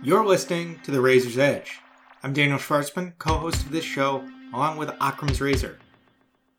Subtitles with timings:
[0.00, 1.80] You're listening to The Razor's Edge.
[2.22, 4.24] I'm Daniel Shvartsman, co host of this show,
[4.54, 5.80] along with Akram's Razor.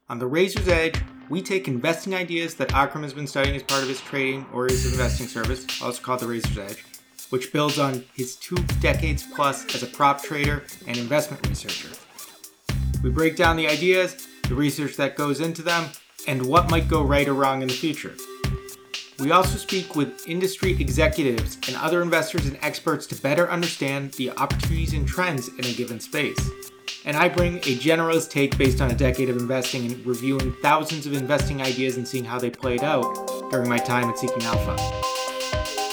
[0.09, 3.81] On The Razor's Edge, we take investing ideas that Akram has been studying as part
[3.81, 6.83] of his trading or his investing service, also called The Razor's Edge,
[7.29, 11.95] which builds on his two decades plus as a prop trader and investment researcher.
[13.01, 15.85] We break down the ideas, the research that goes into them,
[16.27, 18.15] and what might go right or wrong in the future.
[19.19, 24.31] We also speak with industry executives and other investors and experts to better understand the
[24.31, 26.39] opportunities and trends in a given space.
[27.03, 31.05] And I bring a generous take based on a decade of investing and reviewing thousands
[31.05, 33.13] of investing ideas and seeing how they played out
[33.51, 34.77] during my time at Seeking Alpha.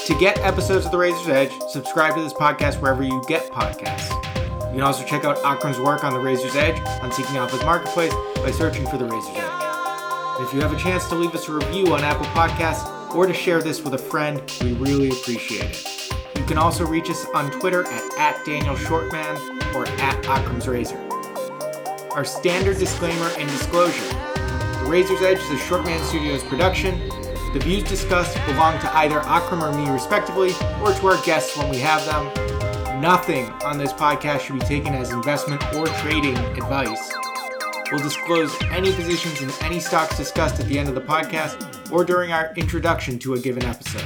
[0.05, 4.09] To get episodes of The Razor's Edge, subscribe to this podcast wherever you get podcasts.
[4.67, 8.13] You can also check out Akram's work on The Razor's Edge on Seeking Alpha's marketplace
[8.37, 9.63] by searching for The Razor's Edge.
[10.37, 13.25] And if you have a chance to leave us a review on Apple Podcasts, or
[13.25, 16.09] to share this with a friend, we really appreciate it.
[16.35, 20.99] You can also reach us on Twitter at, at Daniel Shvartsman or at Akram's Razor.
[22.11, 24.07] Our standard disclaimer and disclosure
[24.83, 27.09] The Razor's Edge is a Shvartsman Studios production.
[27.53, 30.51] The views discussed belong to either Akram or me, respectively,
[30.83, 33.01] or to our guests when we have them.
[33.01, 37.11] Nothing on this podcast should be taken as investment or trading advice.
[37.91, 42.05] We'll disclose any positions in any stocks discussed at the end of the podcast or
[42.05, 44.05] during our introduction to a given episode.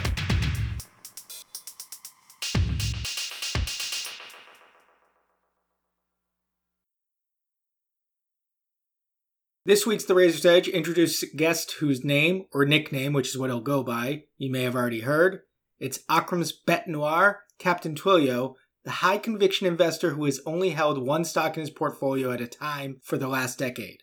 [9.64, 13.62] This week's The Razor's Edge introduces guest whose name or nickname, which is what he'll
[13.62, 15.42] go by, you may have already heard.
[15.80, 21.24] It's Akram's Bet Noir, Captain Twilio, the high conviction investor who has only held one
[21.24, 24.02] stock in his portfolio at a time for the last decade.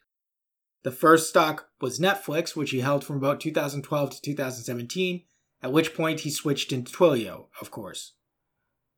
[0.89, 5.23] The first stock was Netflix, which he held from about 2012 to 2017,
[5.63, 8.15] at which point he switched into Twilio, of course.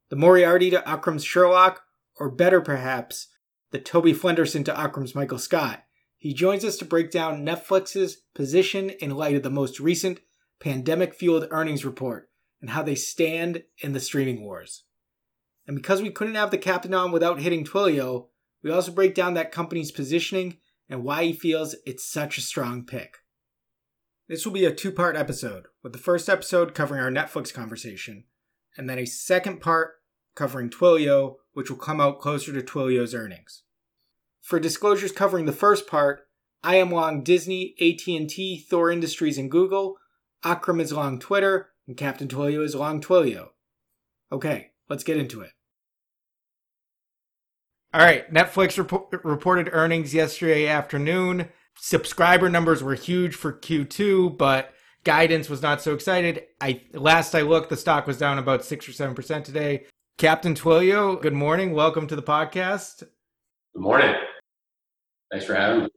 [0.08, 1.82] The Moriarty to Akram's Sherlock,
[2.14, 3.26] or better perhaps,
[3.72, 5.82] the Toby Flenderson to Akram's Michael Scott.
[6.16, 10.20] He joins us to break down Netflix's position in light of the most recent
[10.60, 14.84] pandemic fueled earnings report and how they stand in the streaming wars.
[15.66, 18.28] And because we couldn't have the captain on without hitting Twilio,
[18.62, 20.58] we also break down that company's positioning
[20.90, 23.18] and why he feels it's such a strong pick.
[24.28, 28.24] This will be a two part episode, with the first episode covering our Netflix conversation,
[28.76, 29.92] and then a second part
[30.34, 33.62] covering Twilio, which will come out closer to Twilio's earnings.
[34.42, 36.26] For disclosures covering the first part,
[36.62, 39.96] I am long Disney, AT&T, Thor Industries, and Google.
[40.44, 43.48] Akram is long Twitter, and Captain Twilio is long Twilio.
[44.30, 45.52] Okay, Let's get into it.
[47.92, 51.48] All right, Netflix rep- reported earnings yesterday afternoon.
[51.76, 56.44] Subscriber numbers were huge for Q2, but guidance was not so excited.
[56.60, 59.86] I last I looked, the stock was down about six or seven percent today.
[60.18, 61.72] Captain Twilio, good morning.
[61.72, 63.00] Welcome to the podcast.
[63.00, 64.14] Good morning.
[65.32, 65.88] Thanks for having me.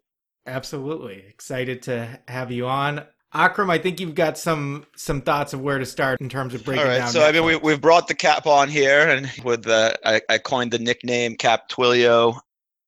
[0.48, 3.06] Absolutely excited to have you on.
[3.34, 6.64] Akram, I think you've got some some thoughts of where to start in terms of
[6.64, 7.10] breaking All right, down.
[7.10, 7.30] so Netflix.
[7.30, 10.72] I mean, we, we've brought the cap on here, and with the I, I coined
[10.72, 12.40] the nickname Cap Twilio.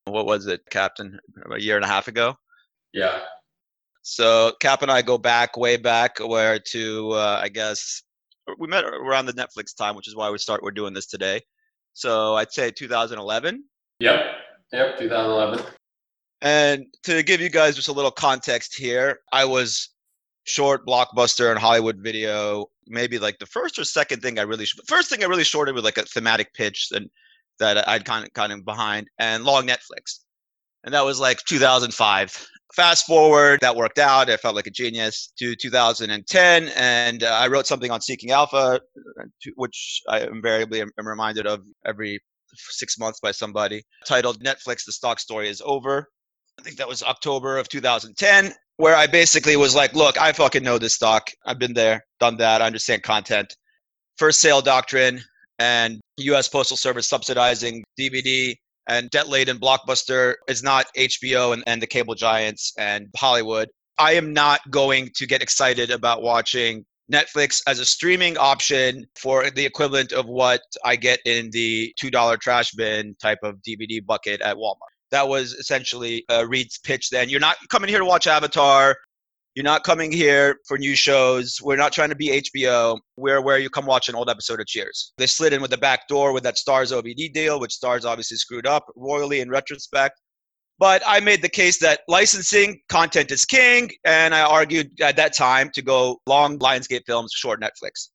[0.06, 1.20] What was it, Captain?
[1.52, 2.38] A year and a half ago.
[2.94, 3.22] Yeah.
[4.04, 8.04] So Cap and I go back way back, where to uh, I guess
[8.60, 11.42] we met around the Netflix time, which is why we start we're doing this today.
[11.94, 13.64] So I'd say 2011.
[14.00, 14.26] Yep.
[14.74, 15.00] Yep.
[15.00, 15.66] 2011.
[16.42, 19.95] And to give you guys just a little context here, I was
[20.46, 22.68] short blockbuster and Hollywood video.
[22.88, 25.84] Maybe like the first or second thing I really first thing I really shorted with
[25.84, 27.10] like a thematic pitch and
[27.60, 30.20] that I'd kind of kind of behind and long Netflix,
[30.84, 32.48] and that was like 2005.
[32.76, 34.30] Fast forward, that worked out.
[34.30, 38.82] I felt like a genius to 2010, and uh, I wrote something on Seeking Alpha,
[39.56, 42.20] which I invariably am reminded of every
[42.54, 46.10] six months by somebody, titled "Netflix: The Stock Story Is Over."
[46.60, 50.64] I think that was October of 2010 where I basically was like, look, I fucking
[50.64, 51.30] know this stock.
[51.46, 52.62] I've been there, done that.
[52.62, 53.56] I understand content.
[54.18, 55.22] First sale doctrine
[55.60, 58.56] and US Postal Service subsidizing DVD
[58.88, 63.70] and debt laden blockbuster is not HBO and, and the cable giants and Hollywood.
[63.98, 69.50] I am not going to get excited about watching Netflix as a streaming option for
[69.50, 74.42] the equivalent of what I get in the $2 trash bin type of DVD bucket
[74.42, 77.30] at Walmart that was essentially uh, Reed's pitch then.
[77.30, 78.96] You're not coming here to watch Avatar.
[79.56, 81.60] You're not coming here for new shows.
[81.64, 83.00] We're not trying to be HBO.
[83.16, 85.14] We're where you come watch an old episode of Cheers.
[85.18, 88.36] They slid in with the back door with that Starz OVD deal, which Starz obviously
[88.36, 90.20] screwed up royally in retrospect.
[90.78, 95.34] But I made the case that licensing content is king, and I argued at that
[95.34, 98.10] time to go long Lionsgate films, short Netflix.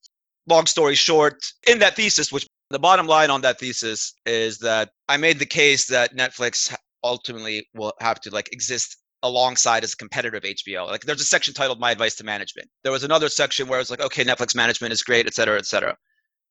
[0.47, 4.89] Long story short, in that thesis, which The bottom line on that thesis is that
[5.09, 6.73] I made the case that Netflix
[7.03, 10.87] ultimately will have to like exist alongside as a competitor of HBO.
[10.87, 12.69] Like there's a section titled My Advice to Management.
[12.83, 15.65] There was another section where it's like, okay, Netflix management is great, et cetera, et
[15.65, 15.95] cetera.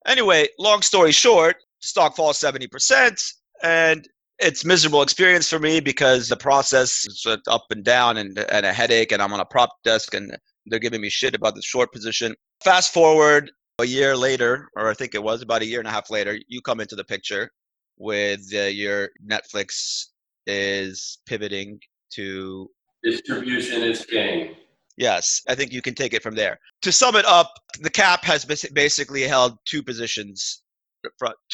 [0.07, 3.33] Anyway, long story short, stock falls 70%
[3.63, 4.07] and
[4.39, 8.65] it's miserable experience for me because the process is uh, up and down and, and
[8.65, 10.37] a headache and I'm on a prop desk and
[10.67, 12.35] they're giving me shit about the short position.
[12.63, 15.93] Fast forward a year later, or I think it was about a year and a
[15.93, 17.51] half later, you come into the picture
[17.99, 20.07] with uh, your Netflix
[20.47, 21.79] is pivoting
[22.15, 22.69] to
[23.03, 24.55] distribution is king.
[24.97, 26.59] Yes, I think you can take it from there.
[26.83, 30.63] To sum it up, the cap has basically held two positions.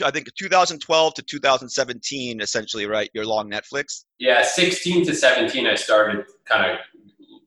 [0.02, 3.08] I think 2012 to 2017, essentially, right?
[3.14, 4.04] You're long Netflix.
[4.18, 6.78] Yeah, 16 to 17, I started kind of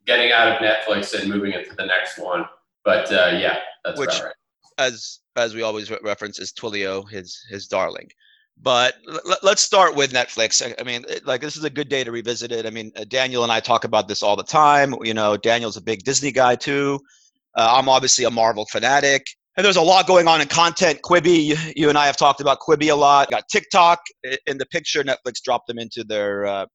[0.06, 2.46] getting out of Netflix and moving into the next one.
[2.86, 4.34] But uh, yeah, that's Which, right.
[4.80, 8.10] As as we always reference, is Twilio his his darling.
[8.62, 10.66] But l- let's start with Netflix.
[10.66, 12.66] I, I mean, it, like this is a good day to revisit it.
[12.66, 14.96] I mean, uh, Daniel and I talk about this all the time.
[15.04, 17.00] You know, Daniel's a big Disney guy too.
[17.56, 19.26] Uh, I'm obviously a Marvel fanatic.
[19.58, 21.02] And there's a lot going on in content.
[21.02, 23.30] Quibi, you, you and I have talked about Quibi a lot.
[23.30, 24.00] Got TikTok
[24.48, 25.04] in the picture.
[25.04, 26.66] Netflix dropped them into their uh,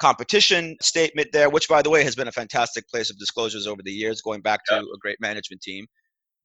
[0.00, 3.80] competition statement there, which, by the way, has been a fantastic place of disclosures over
[3.84, 5.86] the years, going back to a great management team.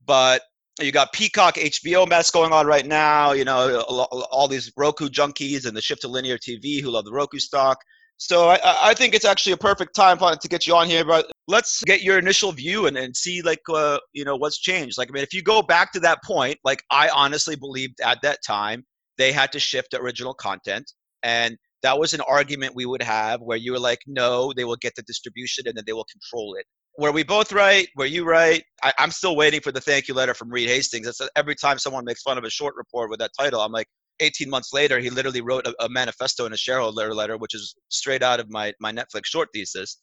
[0.06, 0.44] But
[0.84, 3.32] you got Peacock HBO mess going on right now.
[3.32, 7.12] You know, all these Roku junkies and the shift to linear TV who love the
[7.12, 7.80] Roku stock.
[8.18, 11.06] So I, I think it's actually a perfect time to get you on here.
[11.06, 14.98] But let's get your initial view and, and see like uh, you know what's changed.
[14.98, 18.20] Like I mean, if you go back to that point, like I honestly believed at
[18.24, 18.86] that time
[19.18, 20.92] they had to shift original content,
[21.24, 24.78] and that was an argument we would have where you were like, no, they will
[24.78, 26.66] get the distribution and then they will control it
[26.98, 27.88] were we both right?
[27.96, 28.64] Were you right?
[28.84, 31.06] I, am still waiting for the thank you letter from Reed Hastings.
[31.06, 33.72] That's uh, every time someone makes fun of a short report with that title, I'm
[33.72, 33.88] like,
[34.20, 37.76] 18 months later, he literally wrote a, a manifesto and a shareholder letter, which is
[37.90, 40.00] straight out of my my Netflix short thesis.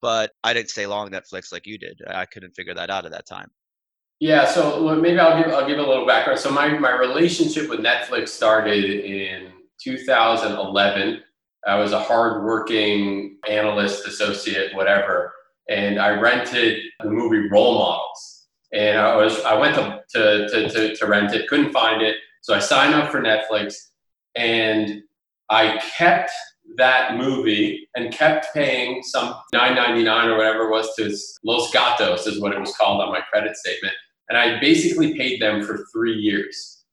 [0.00, 2.00] But I didn't stay long Netflix like you did.
[2.08, 3.48] I couldn't figure that out at that time.
[4.18, 6.38] Yeah, so maybe I'll give I'll give a little background.
[6.38, 9.52] So my my relationship with Netflix started in
[9.82, 11.22] 2011.
[11.66, 15.34] I was a hardworking analyst, associate, whatever
[15.70, 18.48] and I rented the movie Role Models.
[18.72, 22.16] And I was I went to, to, to, to, to rent it, couldn't find it.
[22.42, 23.74] So I signed up for Netflix
[24.34, 25.02] and
[25.48, 26.30] I kept
[26.76, 32.40] that movie and kept paying some 9.99 or whatever it was to Los Gatos is
[32.40, 33.94] what it was called on my credit statement.
[34.28, 36.84] And I basically paid them for three years.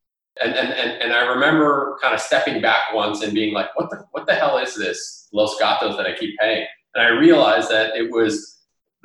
[0.41, 3.89] And, and, and, and I remember kind of stepping back once and being like, what
[3.91, 6.65] the, what the hell is this Los Gatos that I keep paying?
[6.95, 8.56] And I realized that it was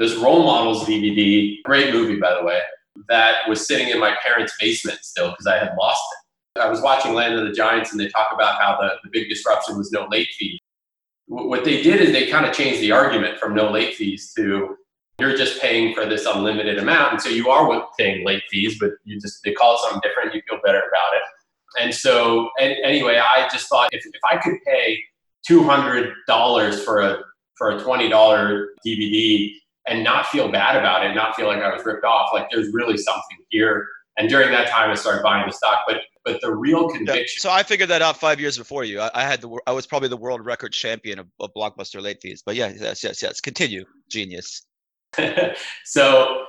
[0.02, 2.60] this role models DVD, great movie by the way,
[3.08, 6.60] that was sitting in my parents' basement still because I had lost it.
[6.60, 9.28] I was watching Land of the Giants and they talk about how the, the big
[9.28, 10.58] disruption was no late fees.
[11.26, 14.76] What they did is they kind of changed the argument from no late fees to
[15.18, 17.12] you're just paying for this unlimited amount.
[17.12, 20.34] And so you are paying late fees, but you just, they call it something different.
[20.34, 21.22] You feel better about it.
[21.80, 24.98] And so, and anyway, I just thought if, if I could pay
[25.48, 27.18] $200 for a,
[27.56, 29.52] for a $20 DVD
[29.86, 32.30] and not feel bad about it, not feel like I was ripped off.
[32.32, 33.86] Like there's really something here.
[34.18, 35.80] And during that time, I started buying the stock.
[35.86, 37.40] But but the real conviction.
[37.40, 39.00] So I figured that out five years before you.
[39.00, 42.18] I, I, had the I was probably the world record champion of, of blockbuster late
[42.22, 42.42] fees.
[42.44, 43.40] But yeah, yes, yes, yes.
[43.40, 44.62] Continue, genius.
[45.84, 46.44] so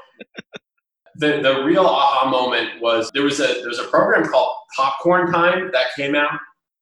[1.16, 5.32] the the real aha moment was there was a there was a program called Popcorn
[5.32, 6.40] Time that came out.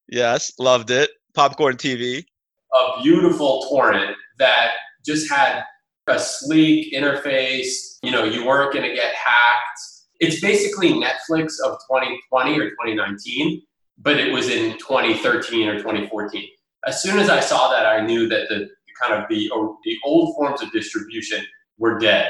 [0.10, 1.12] Yes, loved it.
[1.34, 2.26] Popcorn TV.
[2.74, 4.72] A beautiful torrent that
[5.06, 5.64] just had
[6.12, 7.98] a sleek interface.
[8.04, 9.80] You know, you weren't going to get hacked.
[10.20, 13.62] It's basically Netflix of 2020 or 2019,
[13.98, 16.48] but it was in 2013 or 2014.
[16.86, 18.70] As soon as I saw that, I knew that the
[19.02, 19.50] kind of the,
[19.84, 21.44] the old forms of distribution
[21.78, 22.30] were dead.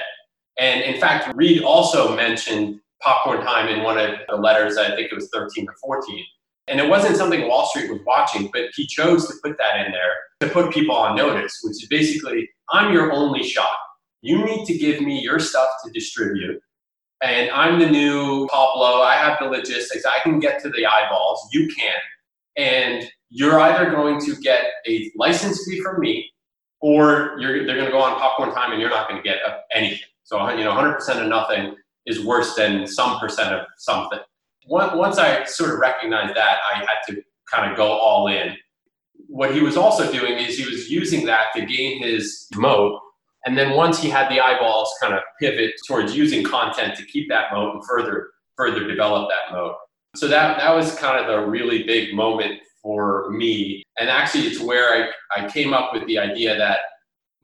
[0.59, 5.11] And in fact, Reed also mentioned popcorn time in one of the letters, I think
[5.11, 6.23] it was 13 or 14.
[6.71, 9.91] And it wasn't something Wall Street was watching, but he chose to put that in
[9.91, 13.75] there to put people on notice, which is basically, I'm your only shot.
[14.21, 16.61] You need to give me your stuff to distribute.
[17.21, 19.01] And I'm the new Pablo.
[19.01, 20.05] I have the logistics.
[20.05, 21.45] I can get to the eyeballs.
[21.51, 21.99] You can.
[22.55, 26.31] And you're either going to get a license fee from me
[26.79, 29.39] or they're going to go on popcorn time and you're not going to get
[29.73, 29.99] anything.
[30.23, 31.75] So, you know, 100% of nothing
[32.05, 34.19] is worse than some percent of something.
[34.67, 38.55] Once I sort of recognized that, I had to kind of go all in
[39.31, 42.99] what he was also doing is he was using that to gain his moat.
[43.45, 47.29] And then once he had the eyeballs kind of pivot towards using content to keep
[47.29, 48.27] that moat and further
[48.57, 49.75] further develop that moat.
[50.15, 53.83] So that that was kind of the really big moment for me.
[53.97, 56.79] And actually, it's where I, I came up with the idea that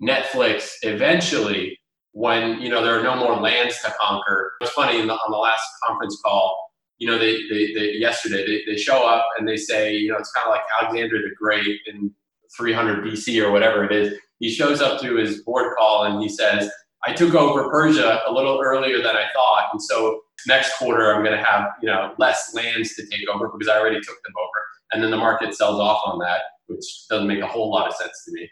[0.01, 1.79] Netflix eventually,
[2.11, 4.53] when you know there are no more lands to conquer.
[4.59, 6.66] It's funny the, on the last conference call,
[6.99, 10.17] you know, they, they, they yesterday they, they show up and they say, you know,
[10.17, 12.11] it's kind of like Alexander the Great in
[12.55, 14.17] 300 BC or whatever it is.
[14.39, 16.69] He shows up to his board call and he says,
[17.05, 21.23] I took over Persia a little earlier than I thought, and so next quarter I'm
[21.23, 24.33] going to have you know less lands to take over because I already took them
[24.37, 24.59] over,
[24.93, 27.93] and then the market sells off on that, which doesn't make a whole lot of
[27.93, 28.49] sense to me.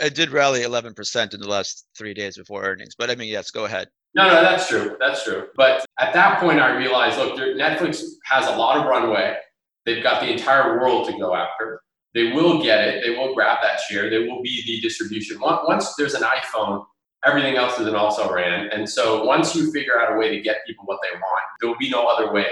[0.00, 3.50] It did rally 11% in the last three days before earnings, but I mean, yes,
[3.50, 3.88] go ahead.
[4.16, 4.96] No, no, that's true.
[4.98, 5.48] That's true.
[5.56, 9.36] But at that point, I realized, look, Netflix has a lot of runway.
[9.84, 11.82] They've got the entire world to go after.
[12.14, 13.04] They will get it.
[13.04, 14.08] They will grab that share.
[14.08, 15.38] They will be the distribution.
[15.38, 16.86] Once there's an iPhone,
[17.26, 18.70] everything else is an also ran.
[18.70, 21.68] And so once you figure out a way to get people what they want, there
[21.68, 22.46] will be no other way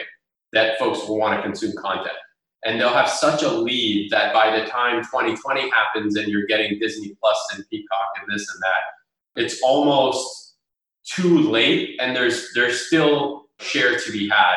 [0.52, 2.14] that folks will want to consume content.
[2.66, 6.78] And they'll have such a lead that by the time 2020 happens and you're getting
[6.78, 10.43] Disney Plus and Peacock and this and that, it's almost
[11.04, 14.56] too late and there's there's still share to be had.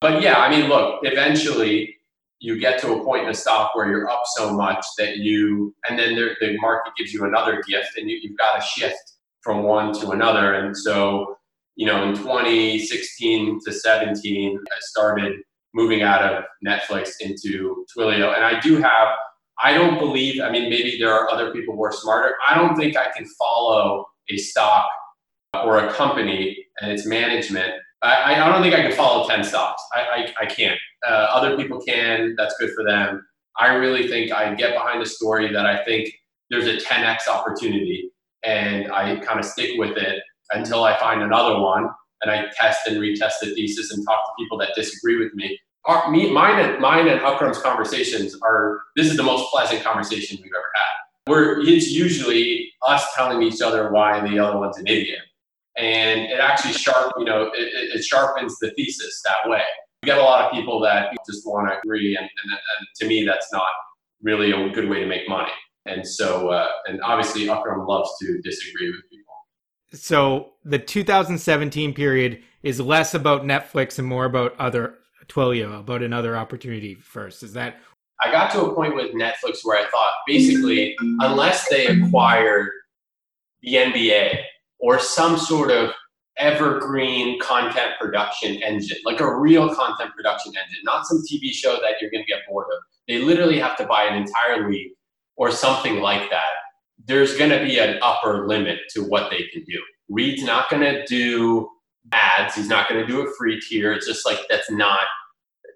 [0.00, 1.96] But yeah, I mean, look, eventually
[2.40, 5.72] you get to a point in a stock where you're up so much that you,
[5.88, 9.12] and then there, the market gives you another gift and you, you've got to shift
[9.42, 10.54] from one to another.
[10.54, 11.36] And so,
[11.76, 15.38] you know, in 2016 to 17, I started
[15.72, 18.34] moving out of Netflix into Twilio.
[18.34, 19.08] And I do have,
[19.62, 22.34] I don't believe, I mean, maybe there are other people who are smarter.
[22.46, 24.86] I don't think I can follow a stock
[25.54, 27.72] or a company and its management.
[28.02, 29.82] I, I don't think I can follow 10 stocks.
[29.94, 30.78] I, I, I can't.
[31.06, 32.34] Uh, other people can.
[32.36, 33.24] That's good for them.
[33.58, 36.12] I really think I get behind a story that I think
[36.50, 38.10] there's a 10x opportunity
[38.44, 41.88] and I kind of stick with it until I find another one
[42.22, 45.58] and I test and retest the thesis and talk to people that disagree with me.
[45.84, 50.38] Our, me, mine, and, mine and Akram's conversations are this is the most pleasant conversation
[50.40, 51.32] we've ever had.
[51.32, 55.20] Where it's usually us telling each other why the other one's an idiot,
[55.76, 59.62] and it actually sharp, you know, it, it sharpens the thesis that way.
[60.02, 63.06] you get a lot of people that just want to agree, and, and, and to
[63.06, 63.68] me, that's not
[64.22, 65.52] really a good way to make money.
[65.86, 69.34] And so, uh, and obviously, Akram loves to disagree with people.
[69.94, 74.94] So the 2017 period is less about Netflix and more about other
[75.28, 77.42] Twilio, about another opportunity first.
[77.42, 77.80] Is that?
[78.24, 82.70] I got to a point with Netflix where I thought basically, unless they acquired
[83.62, 84.42] the NBA
[84.82, 85.90] or some sort of
[86.36, 91.94] evergreen content production engine, like a real content production engine, not some TV show that
[92.00, 92.82] you're going to get bored of.
[93.08, 94.92] They literally have to buy an entire league
[95.36, 96.50] or something like that,
[97.04, 99.80] there's going to be an upper limit to what they can do.
[100.08, 101.68] Reed's not going to do
[102.12, 102.54] ads.
[102.54, 103.92] He's not going to do a free tier.
[103.92, 105.00] It's just like that's not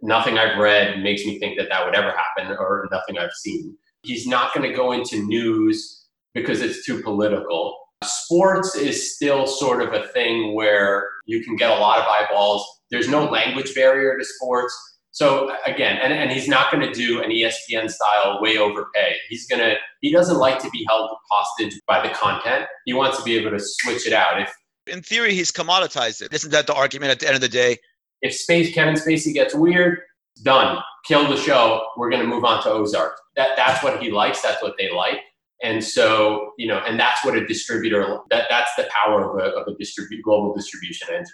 [0.03, 3.77] nothing I've read makes me think that that would ever happen, or nothing I've seen.
[4.03, 7.77] He's not going to go into news because it's too political.
[8.07, 12.67] Sports is still sort of a thing where you can get a lot of eyeballs.
[12.91, 14.75] There's no language barrier to sports.
[15.11, 19.17] So again, and, and he's not going to do an ESPN style way overpay.
[19.29, 22.67] He's going to, he doesn't like to be held hostage by the content.
[22.85, 24.41] He wants to be able to switch it out.
[24.41, 24.53] If
[24.87, 26.33] in theory, he's commoditized it.
[26.33, 27.79] Isn't that the argument at the end of the day?
[28.23, 29.99] If Space Kevin Spacey gets weird,
[30.43, 30.79] done.
[31.07, 31.87] Kill the show.
[31.97, 33.17] We're going to move on to Ozark.
[33.37, 34.43] That that's what he likes.
[34.43, 35.21] That's what they like.
[35.63, 39.57] And so, you know, and that's what a distributor that that's the power of a,
[39.57, 39.75] of a
[40.23, 41.27] global distribution engine.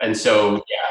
[0.00, 0.88] And so, yeah,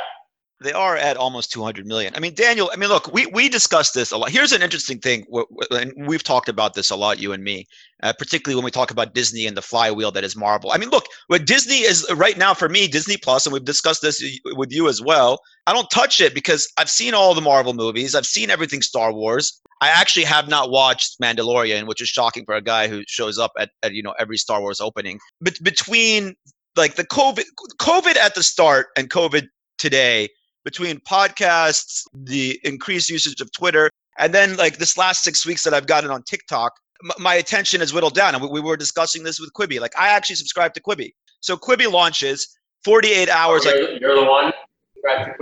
[0.62, 2.14] they are at almost 200 million.
[2.16, 4.30] I mean, Daniel, I mean, look, we, we discussed this a lot.
[4.30, 5.26] Here's an interesting thing,
[5.72, 7.68] and we've talked about this a lot, you and me,
[8.04, 10.72] uh, particularly when we talk about Disney and the flywheel that is Marvel.
[10.72, 14.04] I mean, look, what Disney is right now for me, Disney Plus, and we've discussed
[14.04, 15.40] this with you as well.
[15.66, 19.12] I don't touch it because I've seen all the Marvel movies, I've seen everything Star
[19.12, 19.60] Wars.
[19.82, 23.52] I actually have not watched Mandalorian, which is shocking for a guy who shows up
[23.58, 25.20] at, at you know every Star Wars opening.
[25.42, 26.36] But between
[26.76, 27.46] like the COVID,
[27.80, 29.48] COVID at the start and COVID
[29.80, 30.30] today
[30.64, 35.74] between podcasts, the increased usage of Twitter, and then like this last six weeks that
[35.74, 38.36] I've gotten on TikTok, m- my attention has whittled down.
[38.36, 39.80] And we, we, were discussing this with Quibi.
[39.80, 41.14] Like I actually subscribe to Quibi.
[41.40, 43.66] So Quibi launches 48 hours.
[43.66, 44.54] Oh, you're, like, you're the one.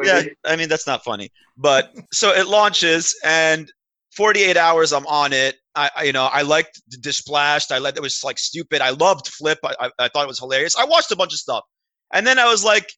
[0.03, 3.71] Yeah, I mean that's not funny, but so it launches and
[4.15, 5.57] 48 hours I'm on it.
[5.75, 7.71] I, I you know I liked Displashed.
[7.71, 8.81] I liked it was like stupid.
[8.81, 9.59] I loved Flip.
[9.65, 10.77] I, I, I thought it was hilarious.
[10.77, 11.65] I watched a bunch of stuff,
[12.13, 12.89] and then I was like,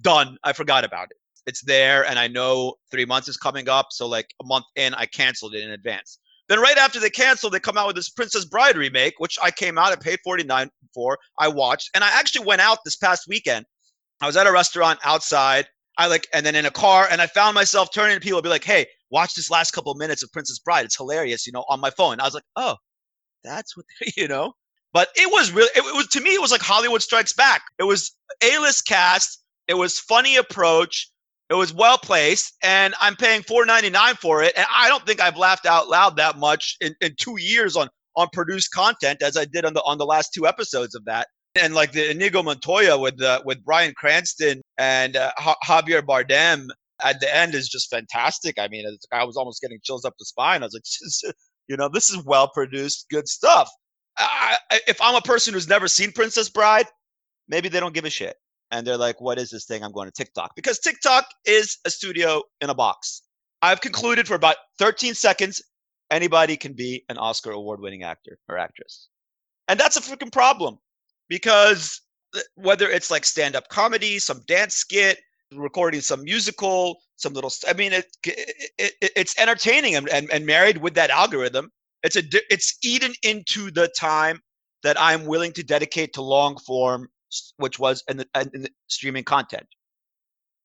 [0.00, 0.36] done.
[0.42, 1.16] I forgot about it
[1.48, 3.86] it's there and I know three months is coming up.
[3.90, 6.18] So like a month in, I canceled it in advance.
[6.48, 9.50] Then right after they canceled, they come out with this Princess Bride remake, which I
[9.50, 11.18] came out and paid 49 for.
[11.38, 13.64] I watched and I actually went out this past weekend.
[14.20, 15.66] I was at a restaurant outside.
[15.96, 18.44] I like, and then in a car, and I found myself turning to people, and
[18.44, 20.84] be like, "Hey, watch this last couple of minutes of Princess Bride.
[20.84, 22.20] It's hilarious," you know, on my phone.
[22.20, 22.76] I was like, "Oh,
[23.42, 23.84] that's what
[24.16, 24.52] you know."
[24.92, 27.62] But it was really, it, was to me, it was like Hollywood Strikes Back.
[27.78, 28.12] It was
[28.42, 29.42] A-list cast.
[29.66, 31.10] It was funny approach.
[31.50, 34.52] It was well placed, and I'm paying $4.99 for it.
[34.56, 37.88] And I don't think I've laughed out loud that much in, in two years on
[38.16, 41.28] on produced content as I did on the on the last two episodes of that.
[41.54, 45.32] And like the Inigo Montoya with the with Bryan Cranston and uh,
[45.64, 46.66] Javier Bardem
[47.02, 48.58] at the end is just fantastic.
[48.58, 50.62] I mean, I was almost getting chills up the spine.
[50.62, 51.34] I was like,
[51.68, 53.70] you know, this is well produced, good stuff.
[54.18, 54.56] I,
[54.88, 56.86] if I'm a person who's never seen Princess Bride,
[57.48, 58.36] maybe they don't give a shit.
[58.70, 59.82] And they're like, what is this thing?
[59.82, 60.54] I'm going to TikTok.
[60.54, 63.22] Because TikTok is a studio in a box.
[63.62, 65.62] I've concluded for about 13 seconds
[66.10, 69.08] anybody can be an Oscar award winning actor or actress.
[69.68, 70.78] And that's a freaking problem
[71.28, 72.00] because
[72.34, 75.18] eh, whether it's like stand up comedy, some dance skit,
[75.54, 80.46] recording some musical, some little, I mean, it, it, it it's entertaining and, and, and
[80.46, 81.70] married with that algorithm.
[82.02, 84.40] It's a, it's eaten into the time
[84.82, 87.08] that I'm willing to dedicate to long form,
[87.56, 89.66] which was in the, uh, in the streaming content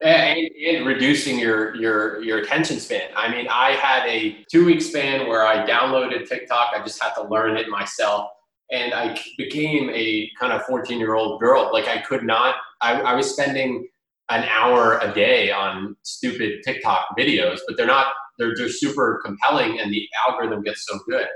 [0.04, 3.10] and, and, reducing your your your attention span.
[3.16, 6.74] I mean, I had a two week span where I downloaded TikTok.
[6.76, 8.30] I just had to learn it myself,
[8.72, 11.70] and I became a kind of fourteen year old girl.
[11.72, 12.56] Like I could not.
[12.82, 13.88] I, I was spending
[14.30, 18.08] an hour a day on stupid TikTok videos, but they're not.
[18.40, 21.28] They're just super compelling, and the algorithm gets so good.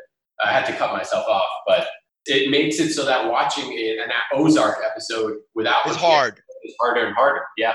[0.43, 1.87] I had to cut myself off, but
[2.27, 6.41] it makes it so that watching an Ozark episode without it's hard.
[6.63, 7.41] Is harder and harder.
[7.57, 7.73] Yeah.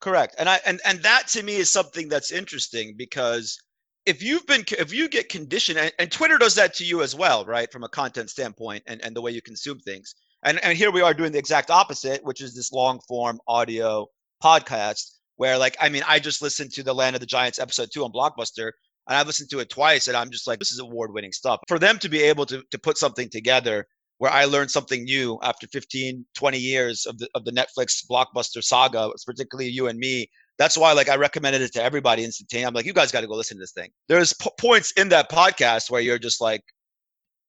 [0.00, 0.36] Correct.
[0.38, 3.58] And I and and that to me is something that's interesting because
[4.06, 7.14] if you've been if you get conditioned and, and, Twitter does that to you as
[7.14, 7.70] well, right?
[7.70, 10.14] From a content standpoint and, and the way you consume things.
[10.44, 14.06] And and here we are doing the exact opposite, which is this long form audio
[14.42, 17.88] podcast where like I mean I just listened to the Land of the Giants episode
[17.92, 18.72] two on Blockbuster
[19.08, 21.60] and I've listened to it twice and I'm just like this is award winning stuff.
[21.66, 23.86] For them to be able to to put something together
[24.18, 28.62] where I learned something new after 15, 20 years of the of the Netflix blockbuster
[28.62, 30.28] saga, particularly you and me.
[30.58, 32.66] That's why, like, I recommended it to everybody instantaneously.
[32.66, 33.90] I'm like, you guys got to go listen to this thing.
[34.08, 36.62] There's p- points in that podcast where you're just like,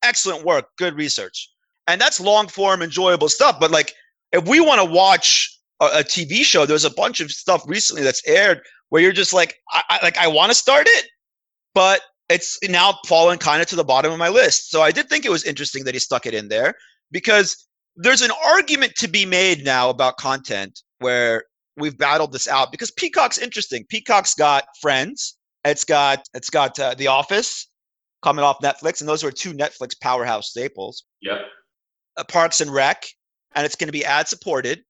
[0.04, 1.50] excellent work, good research,
[1.88, 3.60] and that's long form, enjoyable stuff.
[3.60, 3.94] But like,
[4.32, 8.04] if we want to watch a, a, TV show, there's a bunch of stuff recently
[8.04, 11.08] that's aired where you're just like, I, I like, I want to start it,
[11.74, 14.70] but it's now fallen kind of to the bottom of my list.
[14.70, 16.76] So I did think it was interesting that he stuck it in there
[17.12, 21.44] because there's an argument to be made now about content where
[21.76, 23.86] we've battled this out because Peacock's interesting.
[23.90, 27.68] Peacock's got Friends, it's got it's got uh, The Office
[28.22, 31.04] coming off Netflix, and those are two Netflix powerhouse staples.
[31.22, 31.40] Yep.
[32.18, 33.06] Uh, Parks and Rec,
[33.56, 34.84] and it's going to be ad supported,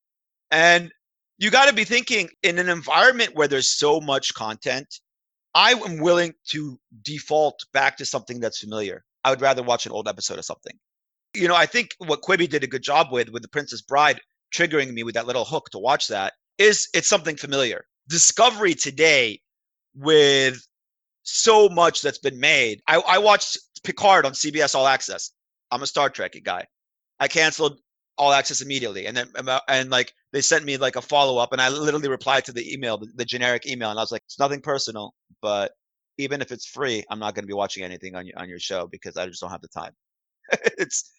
[0.52, 0.92] and
[1.38, 5.00] you got to be thinking in an environment where there's so much content
[5.56, 9.04] I am willing to default back to something that's familiar.
[9.24, 10.78] I would rather watch an old episode of something.
[11.34, 14.20] You know, I think what Quibi did a good job with, with The Princess Bride,
[14.54, 17.86] triggering me with that little hook to watch that, is it's something familiar.
[18.08, 19.40] Discovery today,
[19.96, 20.66] with
[21.24, 22.82] so much that's been made.
[22.88, 25.32] I, I watched Picard on CBS All Access.
[25.72, 26.66] I'm a Star Trek guy.
[27.20, 27.80] I canceled
[28.20, 29.08] all access immediately.
[29.08, 29.30] And then
[29.68, 32.98] and like they sent me like a follow-up and i literally replied to the email
[32.98, 35.72] the, the generic email and i was like it's nothing personal but
[36.18, 38.60] even if it's free i'm not going to be watching anything on your on your
[38.60, 39.94] show because i just don't have the time.
[40.78, 41.12] It's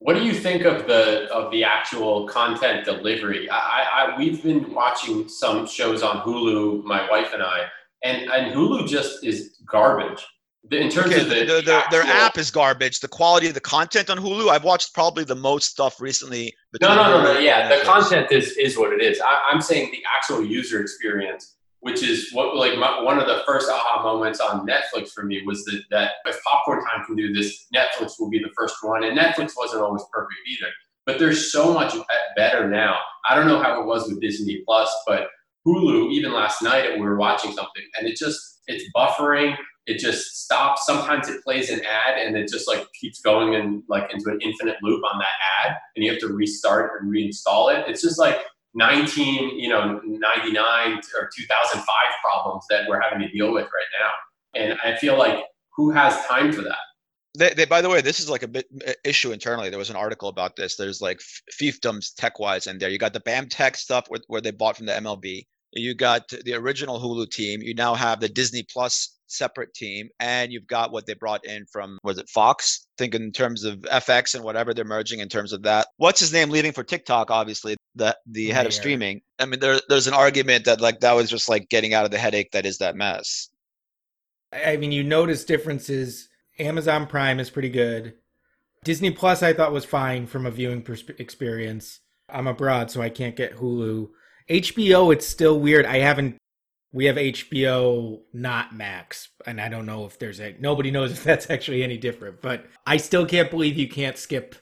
[0.00, 3.50] what do you think of the of the actual content delivery?
[3.50, 7.66] I, I we've been watching some shows on hulu my wife and i
[8.04, 10.24] and and hulu just is garbage
[10.70, 13.00] in terms okay, of the, the, the actual, their app is garbage.
[13.00, 16.54] The quality of the content on Hulu, I've watched probably the most stuff recently.
[16.80, 17.38] No, no, no, no.
[17.38, 19.20] Yeah, the content is is what it is.
[19.20, 23.42] I, am saying the actual user experience, which is what like my, one of the
[23.46, 27.32] first aha moments on Netflix for me was that that if Popcorn Time can do
[27.32, 29.04] this, Netflix will be the first one.
[29.04, 30.70] And Netflix wasn't always perfect either,
[31.06, 31.94] but there's so much
[32.36, 32.98] better now.
[33.28, 35.28] I don't know how it was with Disney Plus, but
[35.66, 39.56] Hulu, even last night we were watching something, and it just it's buffering
[39.88, 40.84] it just stops.
[40.84, 44.38] Sometimes it plays an ad and it just like keeps going and like into an
[44.42, 47.88] infinite loop on that ad, and you have to restart and reinstall it.
[47.88, 48.38] It's just like
[48.74, 51.84] 19, you know, 99 or 2005
[52.22, 54.60] problems that we're having to deal with right now.
[54.60, 56.76] And I feel like who has time for that?
[57.38, 59.70] They, they, by the way, this is like a bit uh, issue internally.
[59.70, 60.76] There was an article about this.
[60.76, 61.20] There's like
[61.60, 62.90] fiefdoms tech wise in there.
[62.90, 65.46] You got the BAMTech stuff where they bought from the MLB.
[65.72, 67.62] You got the original Hulu team.
[67.62, 71.66] You now have the Disney Plus separate team, and you've got what they brought in
[71.66, 72.86] from was it Fox?
[72.96, 75.88] Think in terms of FX and whatever they're merging in terms of that.
[75.96, 77.30] What's his name leaving for TikTok?
[77.30, 79.20] Obviously, the the head of streaming.
[79.38, 82.10] I mean, there there's an argument that like that was just like getting out of
[82.10, 83.48] the headache that is that mess.
[84.52, 86.28] I mean, you notice differences.
[86.58, 88.14] Amazon Prime is pretty good.
[88.84, 92.00] Disney Plus, I thought was fine from a viewing persp- experience.
[92.28, 94.08] I'm abroad, so I can't get Hulu.
[94.48, 95.86] HBO, it's still weird.
[95.86, 96.36] I haven't.
[96.92, 100.56] We have HBO, not Max, and I don't know if there's a.
[100.58, 104.54] Nobody knows if that's actually any different, but I still can't believe you can't skip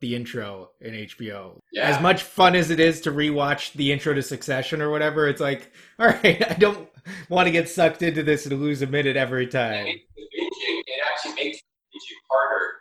[0.00, 1.58] the intro in HBO.
[1.72, 1.88] Yeah.
[1.88, 5.40] As much fun as it is to rewatch the intro to Succession or whatever, it's
[5.40, 6.88] like, all right, I don't
[7.28, 9.86] want to get sucked into this and lose a minute every time.
[9.86, 12.72] It, it actually makes it harder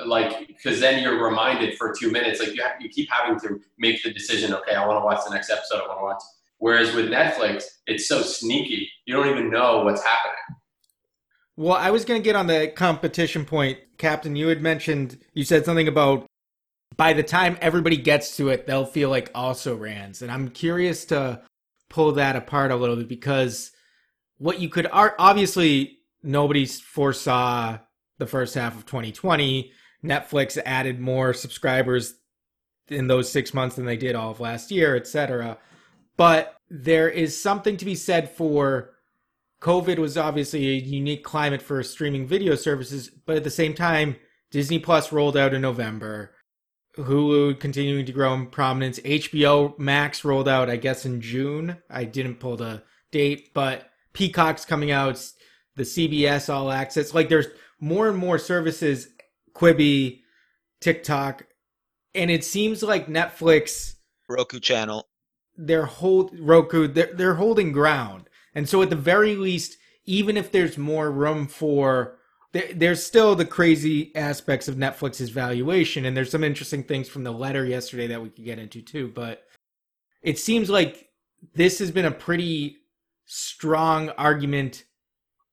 [0.00, 3.38] uh, like because then you're reminded for two minutes like you have, you keep having
[3.40, 6.04] to make the decision okay i want to watch the next episode i want to
[6.04, 6.22] watch
[6.62, 10.36] whereas with netflix it's so sneaky you don't even know what's happening.
[11.56, 13.78] Well i was going to get on the competition point.
[13.98, 16.26] Captain you had mentioned you said something about
[16.96, 20.22] by the time everybody gets to it they'll feel like also rans.
[20.22, 21.42] And i'm curious to
[21.90, 23.72] pull that apart a little bit because
[24.38, 27.78] what you could obviously nobody foresaw
[28.18, 29.72] the first half of 2020
[30.04, 32.14] Netflix added more subscribers
[32.88, 35.58] in those six months than they did all of last year, etc.
[36.22, 38.90] But there is something to be said for
[39.60, 44.14] COVID was obviously a unique climate for streaming video services, but at the same time,
[44.52, 46.30] Disney Plus rolled out in November.
[46.96, 49.00] Hulu continuing to grow in prominence.
[49.00, 51.78] HBO Max rolled out, I guess, in June.
[51.90, 55.20] I didn't pull the date, but Peacock's coming out.
[55.74, 57.48] The CBS All Access, like there's
[57.80, 59.08] more and more services
[59.56, 60.20] Quibi,
[60.80, 61.48] TikTok,
[62.14, 63.96] and it seems like Netflix,
[64.28, 65.08] Roku channel,
[65.56, 68.28] they're hold Roku, they're they're holding ground.
[68.54, 72.18] And so at the very least, even if there's more room for
[72.52, 77.24] there, there's still the crazy aspects of Netflix's valuation, and there's some interesting things from
[77.24, 79.10] the letter yesterday that we could get into too.
[79.14, 79.44] But
[80.22, 81.08] it seems like
[81.54, 82.78] this has been a pretty
[83.26, 84.84] strong argument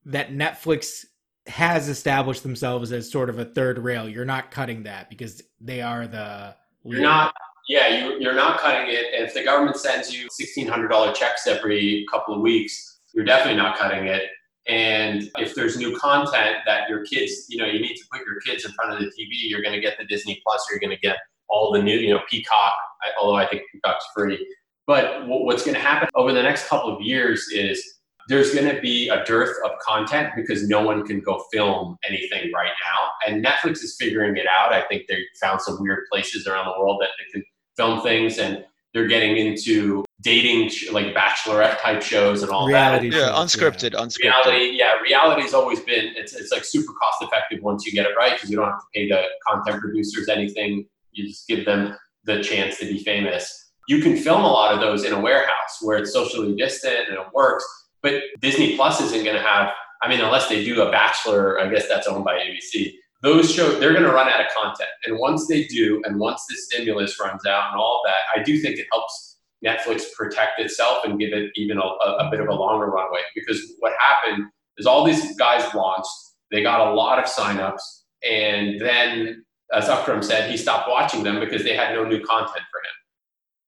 [0.05, 1.05] that Netflix
[1.47, 4.07] has established themselves as sort of a third rail.
[4.07, 6.55] You're not cutting that because they are the.
[6.83, 7.33] You're not.
[7.69, 9.13] Yeah, you, you're not cutting it.
[9.15, 13.77] And if the government sends you $1,600 checks every couple of weeks, you're definitely not
[13.77, 14.23] cutting it.
[14.67, 18.39] And if there's new content that your kids, you know, you need to put your
[18.41, 20.95] kids in front of the TV, you're going to get the Disney Plus, you're going
[20.97, 22.73] to get all the new, you know, Peacock,
[23.21, 24.43] although I think Peacock's free.
[24.87, 27.83] But what's going to happen over the next couple of years is
[28.29, 32.51] there's going to be a dearth of content because no one can go film anything
[32.51, 33.09] right now.
[33.27, 34.73] And Netflix is figuring it out.
[34.73, 37.43] I think they found some weird places around the world that they can
[37.79, 38.63] film things and
[38.93, 43.17] they're getting into dating like bachelorette type shows and all reality that.
[43.17, 43.99] Yeah, unscripted, yeah.
[43.99, 44.45] unscripted.
[44.45, 48.15] Reality, yeah, reality's always been it's it's like super cost effective once you get it
[48.17, 50.85] right because you don't have to pay the content producers anything.
[51.13, 53.71] You just give them the chance to be famous.
[53.87, 57.17] You can film a lot of those in a warehouse where it's socially distant and
[57.17, 57.65] it works
[58.01, 61.69] but Disney Plus isn't going to have, I mean, unless they do a Bachelor, I
[61.69, 62.93] guess that's owned by ABC.
[63.21, 64.89] Those shows, they're going to run out of content.
[65.05, 68.57] And once they do, and once the stimulus runs out and all that, I do
[68.59, 72.53] think it helps Netflix protect itself and give it even a, a bit of a
[72.53, 73.19] longer runway.
[73.35, 74.45] Because what happened
[74.77, 76.09] is all these guys launched,
[76.51, 77.81] they got a lot of signups,
[78.29, 82.65] and then, as Akram said, he stopped watching them because they had no new content
[82.71, 82.95] for him.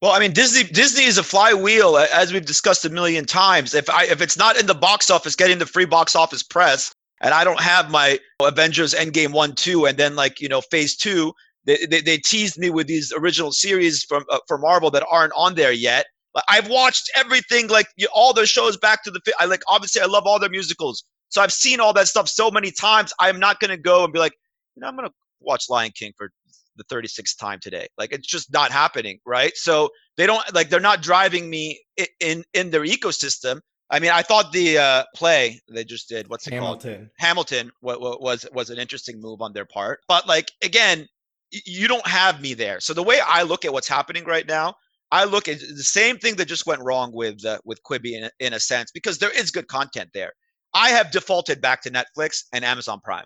[0.02, 3.76] Well, I mean, Disney Disney is a flywheel, as we've discussed a million times.
[3.76, 6.96] If I if it's not in the box office, getting the free box office press,
[7.22, 10.96] and I don't have my Avengers Endgame one, two, and then like you know Phase
[10.96, 11.34] two,
[11.66, 15.34] they they, they teased me with these original series from uh, for Marvel that aren't
[15.36, 16.08] on there yet.
[16.34, 19.22] But I've watched everything, like all their shows back to the.
[19.40, 22.50] I like obviously I love all their musicals, so I've seen all that stuff so
[22.52, 23.14] many times.
[23.20, 24.34] I'm not gonna go and be like,
[24.76, 26.32] you know, I'm gonna watch Lion King for
[26.78, 27.88] the 36th time today.
[27.98, 29.52] Like it's just not happening, right?
[29.56, 31.82] So they don't like they're not driving me
[32.20, 33.60] in in their ecosystem.
[33.92, 36.96] I mean, I thought the uh, play they just did, what's it Hamilton.
[36.96, 37.10] called?
[37.20, 37.72] Hamilton.
[37.82, 40.00] What was was an interesting move on their part.
[40.08, 41.08] But like again,
[41.52, 42.80] you don't have me there.
[42.80, 44.76] So the way I look at what's happening right now,
[45.12, 48.30] I look at the same thing that just went wrong with uh, with Quibi in,
[48.40, 50.32] in a sense because there is good content there.
[50.74, 53.26] I have defaulted back to Netflix and Amazon Prime.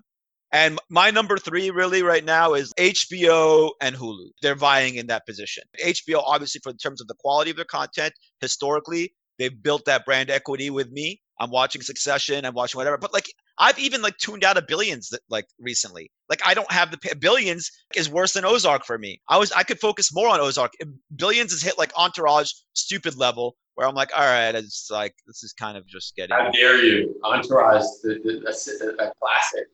[0.51, 4.29] And my number three really right now is HBO and Hulu.
[4.41, 5.63] They're vying in that position.
[5.83, 10.05] HBO, obviously, for in terms of the quality of their content, historically, they've built that
[10.05, 11.21] brand equity with me.
[11.39, 12.97] I'm watching Succession, I'm watching whatever.
[12.97, 16.11] But like I've even like tuned out of Billions that, like recently.
[16.29, 19.21] Like I don't have the Billions is worse than Ozark for me.
[19.29, 20.73] I was I could focus more on Ozark.
[21.15, 25.43] Billions has hit like Entourage stupid level where I'm like, all right, it's like this
[25.43, 26.35] is kind of just getting.
[26.35, 27.19] How dare you?
[27.23, 29.67] Entourage, the, the, a, a classic.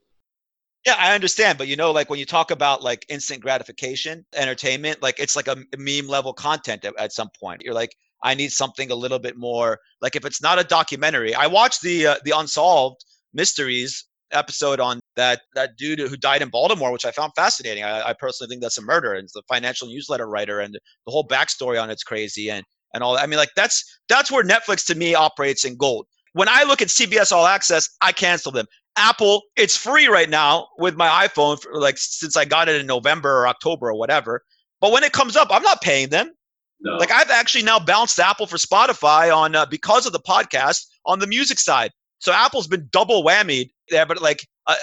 [0.86, 5.04] Yeah, I understand, but you know, like when you talk about like instant gratification, entertainment,
[5.04, 7.62] like it's like a meme level content at, at some point.
[7.62, 9.80] You're like, I need something a little bit more.
[10.02, 13.04] Like if it's not a documentary, I watched the uh, the Unsolved
[13.34, 17.84] Mysteries episode on that that dude who died in Baltimore, which I found fascinating.
[17.84, 21.28] I, I personally think that's a murder, and the financial newsletter writer, and the whole
[21.28, 23.16] backstory on it's crazy, and and all.
[23.16, 23.24] That.
[23.24, 26.06] I mean, like that's that's where Netflix to me operates in gold.
[26.34, 28.66] When I look at CBS All Access, I cancel them.
[28.98, 32.88] Apple, it's free right now with my iPhone, for, like since I got it in
[32.88, 34.44] November or October or whatever.
[34.82, 36.32] But when it comes up, I'm not paying them.
[36.84, 36.96] No.
[36.96, 41.20] Like I've actually now bounced Apple for Spotify on uh, because of the podcast on
[41.20, 41.92] the music side.
[42.20, 44.06] So Apple's been double whammied there.
[44.06, 44.76] But like uh,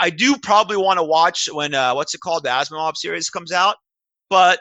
[0.00, 3.52] I do probably want to watch when uh, what's it called the Asimov series comes
[3.52, 3.76] out.
[4.30, 4.60] But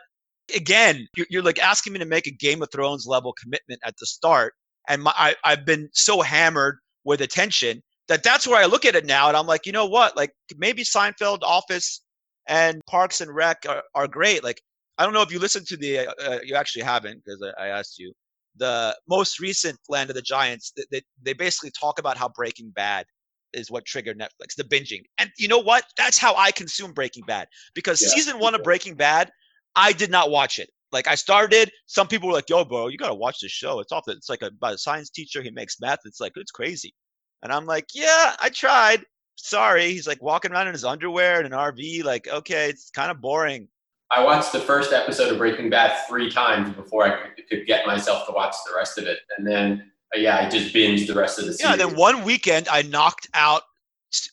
[0.56, 3.96] again, you're, you're, like asking me to make a Game of Thrones level commitment at
[4.00, 4.54] the start,
[4.88, 8.96] and my, I, I've been so hammered with attention that that's where I look at
[8.96, 10.16] it now, and I'm like, you know what?
[10.16, 12.02] Like maybe Seinfeld, Office,
[12.48, 14.44] and Parks and Rec are, are great.
[14.44, 14.62] Like
[14.98, 17.66] I don't know if you listened to the, uh, uh you actually haven't because I,
[17.66, 18.14] I, asked you.
[18.58, 22.70] The most recent Land of the Giants, they, they, they basically talk about how Breaking
[22.70, 23.06] Bad
[23.54, 25.02] is what triggered Netflix, the binging.
[25.18, 25.86] And you know what?
[25.98, 28.10] That's how I consume Breaking Bad because yeah.
[28.10, 29.32] season one of Breaking Bad,
[29.76, 30.70] I did not watch it.
[30.92, 33.80] Like I started, some people were like, "Yo, bro, you gotta watch this show.
[33.80, 34.04] It's off.
[34.06, 35.42] The, it's like a, about a science teacher.
[35.42, 36.00] He makes math.
[36.06, 36.94] It's like it's crazy."
[37.42, 39.04] And I'm like, "Yeah, I tried.
[39.36, 42.04] Sorry." He's like walking around in his underwear in an RV.
[42.04, 43.68] Like, okay, it's kind of boring.
[44.16, 48.26] I watched the first episode of Breaking Bad three times before I could, get myself
[48.28, 51.40] to watch the rest of it, and then uh, yeah, I just binged the rest
[51.40, 51.72] of the season.
[51.72, 53.64] Yeah, then one weekend I knocked out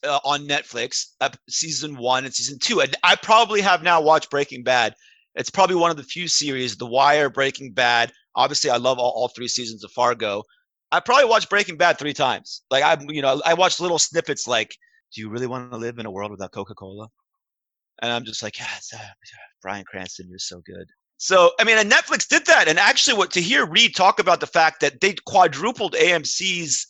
[0.05, 4.31] uh, on Netflix uh, season one and season two, and I probably have now watched
[4.31, 4.95] Breaking Bad.
[5.35, 8.12] It's probably one of the few series, The Wire, Breaking Bad.
[8.37, 10.43] Obviously, I love all, all three seasons of Fargo.
[10.93, 12.62] I probably watched Breaking Bad three times.
[12.71, 14.71] Like I, you know, I watched little snippets like,
[15.14, 17.09] "Do you really want to live in a world without Coca Cola?"
[18.03, 18.99] And I'm just like, yeah, uh,
[19.63, 20.87] Bryan Cranston, you're so good.
[21.19, 22.67] So, I mean, and Netflix did that.
[22.67, 26.87] And actually, what to hear Reed talk about the fact that they quadrupled AMC's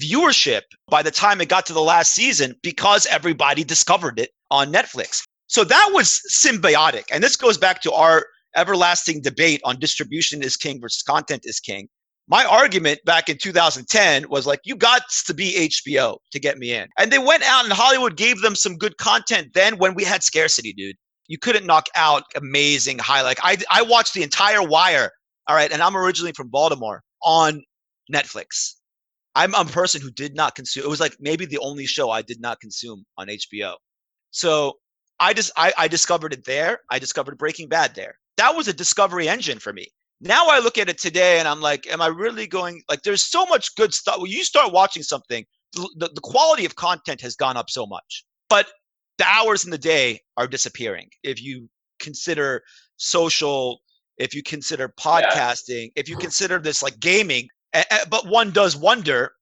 [0.00, 4.72] viewership by the time it got to the last season because everybody discovered it on
[4.72, 5.22] Netflix.
[5.46, 7.04] So that was symbiotic.
[7.12, 11.60] And this goes back to our everlasting debate on distribution is king versus content is
[11.60, 11.88] king
[12.28, 16.74] my argument back in 2010 was like, you got to be HBO to get me
[16.74, 16.86] in.
[16.98, 20.22] And they went out and Hollywood gave them some good content then when we had
[20.22, 20.96] scarcity, dude.
[21.26, 23.22] You couldn't knock out amazing high.
[23.22, 25.10] Like I, I watched the entire Wire.
[25.46, 25.72] All right.
[25.72, 27.62] And I'm originally from Baltimore on
[28.12, 28.74] Netflix.
[29.34, 30.84] I'm, a person who did not consume.
[30.84, 33.74] It was like maybe the only show I did not consume on HBO.
[34.30, 34.74] So
[35.20, 36.80] I just, I, I discovered it there.
[36.90, 38.16] I discovered Breaking Bad there.
[38.36, 39.88] That was a discovery engine for me
[40.20, 42.82] now I look at it today and I'm like, am I really going?
[42.88, 44.20] Like, there's so much good stuff.
[44.20, 48.24] When you start watching something, the, the quality of content has gone up so much,
[48.48, 48.68] but
[49.18, 51.08] the hours in the day are disappearing.
[51.22, 51.68] If you
[52.00, 52.62] consider
[52.96, 53.80] social,
[54.16, 56.00] if you consider podcasting, yeah.
[56.00, 57.48] if you consider this like gaming,
[58.10, 59.32] but one does wonder,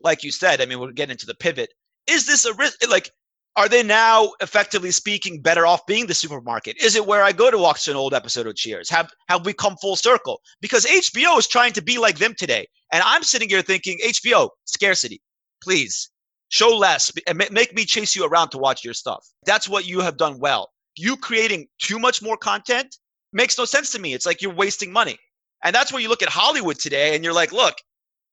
[0.00, 1.72] like you said, I mean, we'll get into the pivot.
[2.06, 2.88] Is this a risk?
[2.88, 3.10] Like,
[3.56, 6.76] are they now effectively speaking better off being the supermarket?
[6.82, 8.90] Is it where i go to watch an old episode of cheers?
[8.90, 10.40] Have have we come full circle?
[10.60, 14.50] Because hbo is trying to be like them today and i'm sitting here thinking hbo
[14.64, 15.20] scarcity
[15.62, 16.10] please.
[16.48, 19.26] Show less and make me chase you around to watch your stuff.
[19.46, 20.70] That's what you have done well.
[20.96, 22.96] You creating too much more content
[23.32, 24.14] makes no sense to me.
[24.14, 25.18] It's like you're wasting money.
[25.64, 27.74] And that's where you look at hollywood today and you're like look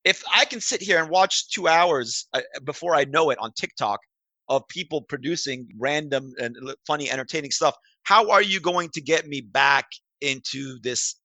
[0.03, 3.51] if i can sit here and watch two hours uh, before i know it on
[3.53, 3.99] tiktok
[4.49, 7.75] of people producing random and funny, entertaining stuff.
[8.03, 9.85] How are you going to get me back
[10.21, 11.15] into this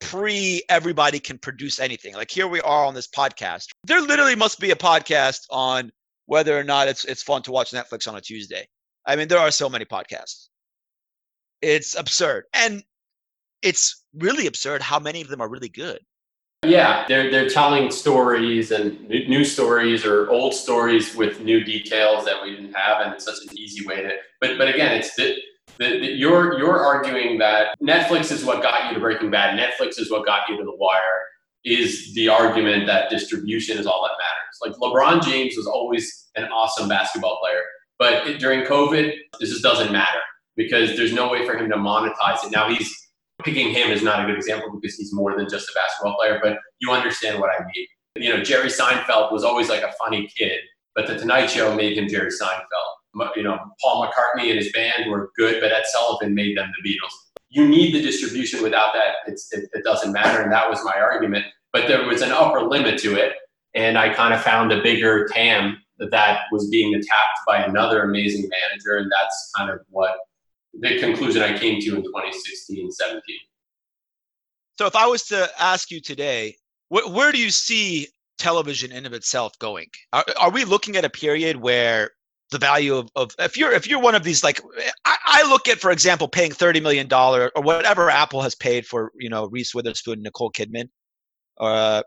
[0.00, 2.14] pre everybody can produce anything?
[2.14, 3.66] Like here we are on this podcast.
[3.84, 5.90] There literally must be a podcast on
[6.26, 8.66] whether or not it's it's fun to watch Netflix on a Tuesday.
[9.06, 10.48] I mean, there are so many podcasts.
[11.60, 12.44] It's absurd.
[12.54, 12.82] And
[13.62, 16.00] it's really absurd how many of them are really good.
[16.64, 22.40] Yeah, they're they're telling stories and new stories or old stories with new details that
[22.40, 24.10] we didn't have, and it's such an easy way to.
[24.40, 25.34] But but again, it's the,
[25.78, 29.58] the, the, you're you're arguing that Netflix is what got you to Breaking Bad.
[29.58, 31.00] Netflix is what got you to The Wire.
[31.64, 34.78] Is the argument that distribution is all that matters?
[34.80, 37.62] Like LeBron James was always an awesome basketball player,
[37.98, 40.20] but during COVID, this just doesn't matter
[40.56, 42.52] because there's no way for him to monetize it.
[42.52, 43.01] Now he's
[43.42, 46.40] picking him is not a good example because he's more than just a basketball player,
[46.42, 47.86] but you understand what I mean.
[48.16, 50.60] You know, Jerry Seinfeld was always like a funny kid,
[50.94, 53.32] but The Tonight Show made him Jerry Seinfeld.
[53.36, 56.90] You know, Paul McCartney and his band were good, but Ed Sullivan made them the
[56.90, 57.12] Beatles.
[57.50, 58.62] You need the distribution.
[58.62, 60.40] Without that, it, it doesn't matter.
[60.42, 61.44] And that was my argument.
[61.72, 63.32] but there was an upper limit to it.
[63.74, 68.48] And I kind of found a bigger TAM that was being attacked by another amazing
[68.48, 68.96] manager.
[68.96, 70.16] And that's kind of what
[70.80, 73.22] the conclusion I came to in 2016, 17.
[74.78, 76.56] So if I was to ask you today,
[76.88, 78.08] wh- where do you see
[78.38, 79.86] television in of itself going?
[80.12, 82.10] Are, are we looking at a period where
[82.50, 84.60] the value of, of if you're if you're one of these like
[85.06, 88.86] I, I look at for example paying 30 million dollar or whatever apple has paid
[88.86, 90.90] for you know reese witherspoon and nicole kidman
[91.56, 92.02] or uh,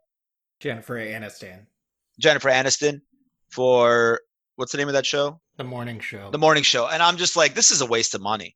[0.60, 1.66] Jennifer Aniston.
[2.20, 3.02] jennifer aniston
[3.50, 4.22] for
[4.56, 5.40] what's the name of that show?
[5.58, 6.32] The morning show.
[6.32, 6.88] the morning show.
[6.88, 8.56] And i'm just like this is a waste of money.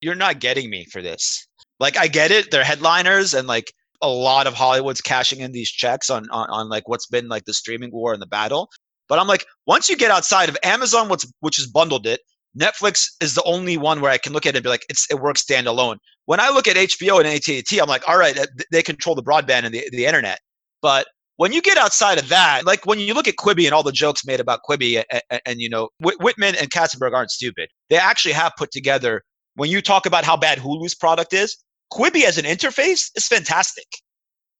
[0.00, 1.46] You're not getting me for this.
[1.78, 2.50] Like i get it.
[2.50, 6.68] They're headliners and like a lot of hollywood's cashing in these checks on on, on
[6.68, 8.70] like what's been like the streaming war and the battle.
[9.08, 12.20] But i'm like once you get outside of amazon what's which has bundled it
[12.58, 15.06] netflix is the only one where i can look at it and be like it's
[15.10, 15.96] it works standalone.
[16.26, 18.38] When i look at hbo and AT&T, i'm like all right
[18.72, 20.38] they control the broadband and the, the internet.
[20.82, 21.06] But
[21.40, 23.92] when you get outside of that, like when you look at Quibi and all the
[23.92, 27.70] jokes made about Quibi, and, and, and you know, Whit- Whitman and Katzenberg aren't stupid.
[27.88, 29.22] They actually have put together.
[29.54, 31.56] When you talk about how bad Hulu's product is,
[31.90, 33.86] Quibi as an interface is fantastic.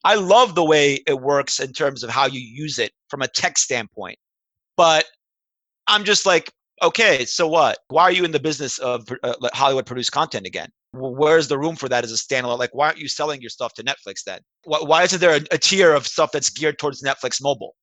[0.05, 3.29] I love the way it works in terms of how you use it from a
[3.29, 4.17] tech standpoint.
[4.79, 5.05] But
[5.87, 6.51] I'm just like,
[6.83, 7.77] okay, so what?
[7.89, 10.71] Why are you in the business of uh, Hollywood produced content again?
[10.93, 12.59] Wh- Where's the room for that as a standalone?
[12.59, 14.41] Like, why aren't you selling your stuff to Netflix then?
[14.65, 17.75] Why, why isn't there a, a tier of stuff that's geared towards Netflix mobile?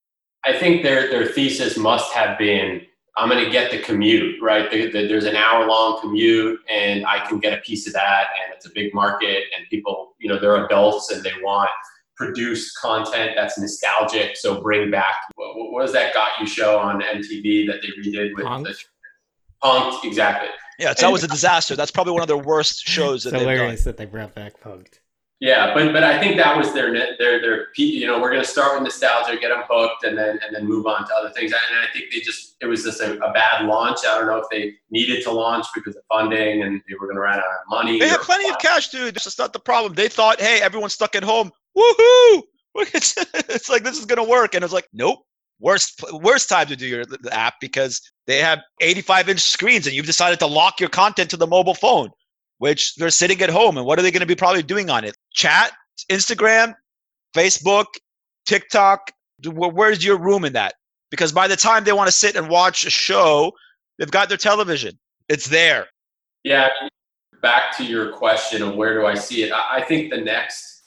[0.45, 2.81] I think their their thesis must have been
[3.17, 4.69] I'm going to get the commute right.
[4.69, 8.27] The, the, there's an hour long commute, and I can get a piece of that,
[8.43, 11.69] and it's a big market, and people, you know, they're adults and they want
[12.15, 14.37] produced content that's nostalgic.
[14.37, 18.35] So bring back what, what was that got you show on MTV that they redid
[18.35, 18.67] with Punk'd?
[18.67, 18.75] the
[19.63, 20.49] Punk'd, exactly.
[20.79, 21.75] Yeah, it's, that was a disaster.
[21.75, 23.55] That's probably one of their worst shows that it's they've done.
[23.55, 24.99] hilarious that they brought back Punked.
[25.39, 28.43] Yeah, but but I think that was their net- their their you know we're gonna
[28.43, 31.51] start with nostalgia, get them hooked, and then and then move on to other things.
[31.51, 33.99] And I think they just it was just a, a bad launch.
[33.99, 37.19] I don't know if they needed to launch because of funding and they were gonna
[37.19, 37.99] run out of money.
[37.99, 39.13] They had or- plenty of cash, dude.
[39.13, 39.93] This is not the problem.
[39.93, 41.51] They thought, hey, everyone's stuck at home.
[41.77, 42.41] Woohoo!
[42.93, 45.19] It's, it's like this is gonna work, and it's like, nope.
[45.59, 50.05] Worst worst time to do your app because they have 85 inch screens, and you've
[50.05, 52.09] decided to lock your content to the mobile phone,
[52.59, 53.77] which they're sitting at home.
[53.77, 55.15] And what are they going to be probably doing on it?
[55.33, 55.71] Chat,
[56.11, 56.75] Instagram,
[57.35, 57.85] Facebook,
[58.45, 59.11] TikTok.
[59.45, 60.75] Where's your room in that?
[61.09, 63.51] Because by the time they want to sit and watch a show,
[63.97, 64.97] they've got their television.
[65.29, 65.87] It's there.
[66.43, 66.69] Yeah,
[67.41, 69.51] back to your question of where do I see it?
[69.51, 70.83] I, I think the next,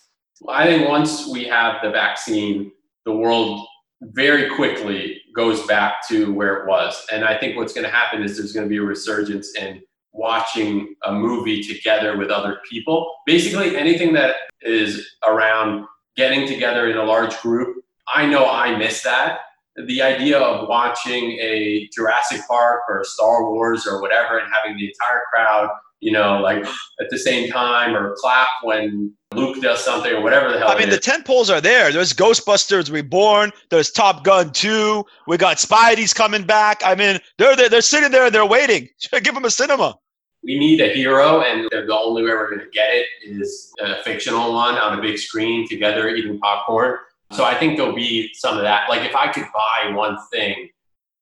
[0.48, 2.72] I think once we have the vaccine,
[3.04, 3.66] the world
[4.02, 7.06] very quickly goes back to where it was.
[7.12, 9.82] And I think what's going to happen is there's going to be a resurgence in
[10.12, 13.14] watching a movie together with other people.
[13.26, 15.86] Basically, anything that is around
[16.16, 17.84] getting together in a large group.
[18.12, 19.40] I know I miss that.
[19.86, 24.86] The idea of watching a Jurassic Park or Star Wars or whatever and having the
[24.88, 26.64] entire crowd, you know, like
[27.00, 30.74] at the same time or clap when Luke does something or whatever the hell I
[30.74, 31.04] mean, it the is.
[31.04, 31.92] tent poles are there.
[31.92, 33.52] There's Ghostbusters Reborn.
[33.70, 35.04] There's Top Gun 2.
[35.26, 36.80] We got Spidey's coming back.
[36.84, 38.88] I mean, they're they're, they're sitting there and they're waiting.
[39.22, 39.94] Give them a cinema.
[40.42, 44.02] we need a hero, and the only way we're going to get it is a
[44.02, 46.96] fictional one on a big screen together eating popcorn.
[47.32, 48.88] So I think there'll be some of that.
[48.88, 50.68] Like if I could buy one thing,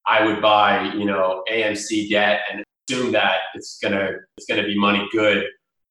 [0.07, 4.79] I would buy, you know, AMC debt and assume that it's gonna it's gonna be
[4.79, 5.45] money good,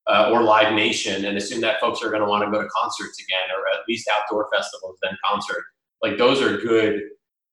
[0.07, 3.21] uh, or Live Nation, and assume that folks are gonna want to go to concerts
[3.21, 5.63] again, or at least outdoor festivals, then concert.
[6.01, 7.01] Like those are good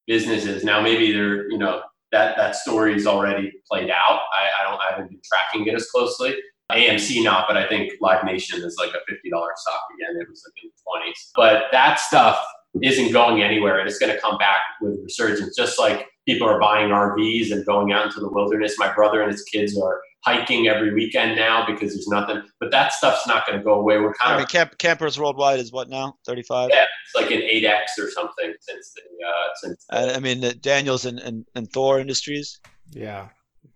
[0.07, 0.63] businesses.
[0.63, 1.81] Now maybe they're, you know,
[2.11, 4.21] that that story's already played out.
[4.33, 6.35] I, I don't I haven't been tracking it as closely.
[6.71, 10.21] AMC not, but I think Live Nation is like a fifty dollar stock again.
[10.21, 11.31] It was like in the twenties.
[11.35, 12.43] But that stuff
[12.81, 15.55] isn't going anywhere and it's gonna come back with resurgence.
[15.55, 18.77] Just like people are buying RVs and going out into the wilderness.
[18.77, 22.41] My brother and his kids are hiking every weekend now because there's nothing.
[22.59, 23.97] But that stuff's not gonna go away.
[23.99, 26.15] We're kind I of mean, camp, campers worldwide is what now?
[26.25, 26.69] 35.
[26.71, 30.43] yeah, it's like an eight X or something since the uh since I, I mean,
[30.43, 32.59] uh, Daniels and, and, and Thor Industries.
[32.91, 33.29] Yeah,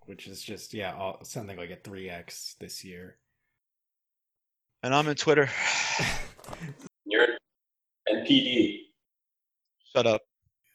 [0.05, 3.17] which is just yeah, all, something like a three x this year.
[4.81, 5.49] And I'm in Twitter.
[7.05, 7.27] you're
[8.07, 8.79] and PD.
[9.95, 10.21] Shut up.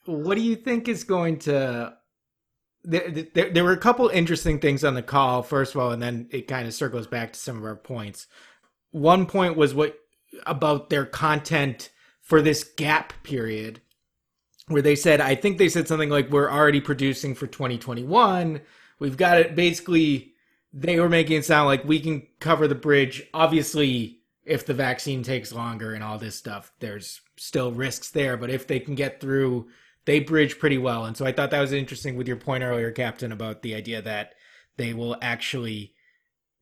[0.05, 1.93] What do you think is going to?
[2.83, 5.41] There, there, there were a couple interesting things on the call.
[5.41, 8.27] First of all, and then it kind of circles back to some of our points.
[8.91, 9.97] One point was what
[10.45, 11.89] about their content
[12.21, 13.81] for this gap period,
[14.67, 18.61] where they said, I think they said something like, "We're already producing for 2021.
[18.99, 20.33] We've got it." Basically,
[20.71, 23.23] they were making it sound like we can cover the bridge.
[23.33, 28.49] Obviously, if the vaccine takes longer and all this stuff, there's still risks there, but
[28.49, 29.67] if they can get through,
[30.05, 31.05] they bridge pretty well.
[31.05, 34.01] And so I thought that was interesting with your point earlier, Captain, about the idea
[34.01, 34.33] that
[34.77, 35.93] they will actually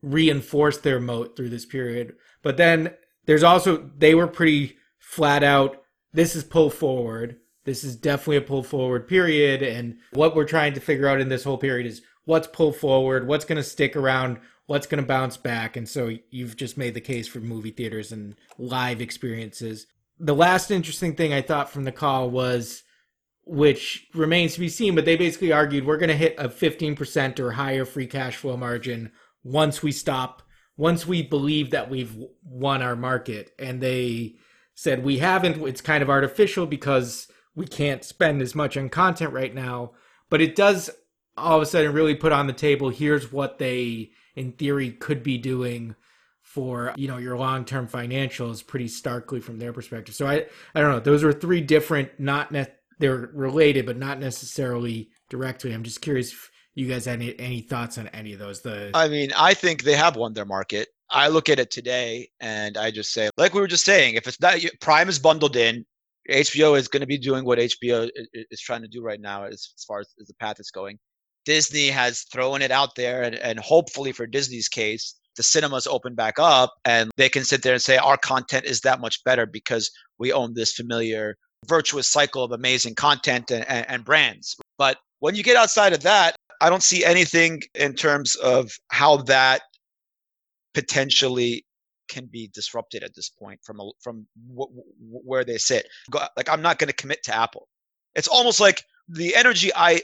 [0.02, 2.14] reinforce their moat through this period.
[2.42, 2.94] But then
[3.26, 5.82] there's also they were pretty flat out.
[6.12, 7.38] This is pull forward.
[7.64, 9.62] This is definitely a pull forward period.
[9.62, 13.26] And what we're trying to figure out in this whole period is what's pull forward,
[13.26, 15.76] what's going to stick around, what's going to bounce back.
[15.76, 19.86] And so you've just made the case for movie theaters and live experiences.
[20.20, 22.82] The last interesting thing I thought from the call was,
[23.46, 27.38] which remains to be seen, but they basically argued we're going to hit a 15%
[27.38, 30.42] or higher free cash flow margin once we stop,
[30.76, 33.52] once we believe that we've won our market.
[33.58, 34.36] And they
[34.74, 35.60] said we haven't.
[35.66, 39.92] It's kind of artificial because we can't spend as much on content right now.
[40.30, 40.90] But it does
[41.36, 45.22] all of a sudden really put on the table here's what they in theory could
[45.22, 45.94] be doing
[46.42, 50.90] for you know your long-term financials pretty starkly from their perspective so i i don't
[50.90, 52.66] know those are three different not ne-
[52.98, 55.72] they're related but not necessarily directly.
[55.72, 58.90] I'm just curious if you guys had any, any thoughts on any of those the
[58.94, 60.88] i mean i think they have won their market.
[61.10, 64.26] I look at it today and i just say like we were just saying if
[64.26, 65.84] it's not prime is bundled in
[66.28, 68.10] hbo is going to be doing what hbo
[68.50, 70.98] is trying to do right now as, as far as, as the path is going.
[71.44, 76.14] Disney has thrown it out there, and, and hopefully for Disney's case, the cinemas open
[76.14, 79.46] back up and they can sit there and say our content is that much better
[79.46, 84.56] because we own this familiar virtuous cycle of amazing content and, and, and brands.
[84.78, 89.18] But when you get outside of that, I don't see anything in terms of how
[89.22, 89.62] that
[90.72, 91.64] potentially
[92.08, 95.88] can be disrupted at this point from a, from w- w- where they sit.
[96.36, 97.68] Like I'm not going to commit to Apple.
[98.14, 100.02] It's almost like the energy I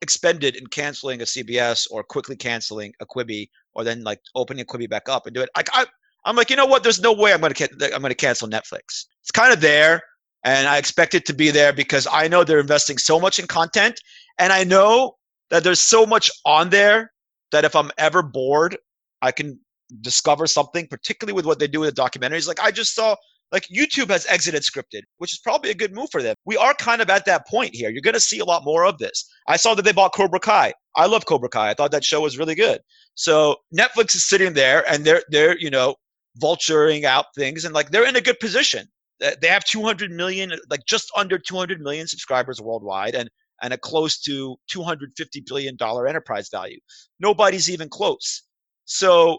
[0.00, 4.64] expended in canceling a CBS or quickly canceling a Quibi or then like opening a
[4.64, 5.50] Quibi back up and do it.
[5.56, 5.86] Like I,
[6.24, 6.82] I'm like, you know what?
[6.82, 7.54] There's no way I'm gonna
[7.94, 9.06] I'm gonna cancel Netflix.
[9.20, 10.02] It's kind of there,
[10.44, 13.46] and I expect it to be there because I know they're investing so much in
[13.46, 14.00] content,
[14.38, 15.16] and I know
[15.50, 17.12] that there's so much on there
[17.52, 18.76] that if I'm ever bored,
[19.20, 19.58] I can
[20.00, 22.48] discover something, particularly with what they do with the documentaries.
[22.48, 23.14] Like I just saw
[23.52, 26.34] like YouTube has exited scripted, which is probably a good move for them.
[26.46, 27.90] We are kind of at that point here.
[27.90, 29.28] You're going to see a lot more of this.
[29.46, 30.72] I saw that they bought Cobra Kai.
[30.96, 31.70] I love Cobra Kai.
[31.70, 32.80] I thought that show was really good.
[33.14, 35.94] So Netflix is sitting there and they're they're you know
[36.42, 38.86] vulturing out things and like they're in a good position.
[39.22, 43.28] Uh, they have 200 million, like just under 200 million subscribers worldwide, and
[43.62, 46.78] and a close to 250 billion dollar enterprise value.
[47.20, 48.42] Nobody's even close.
[48.84, 49.38] So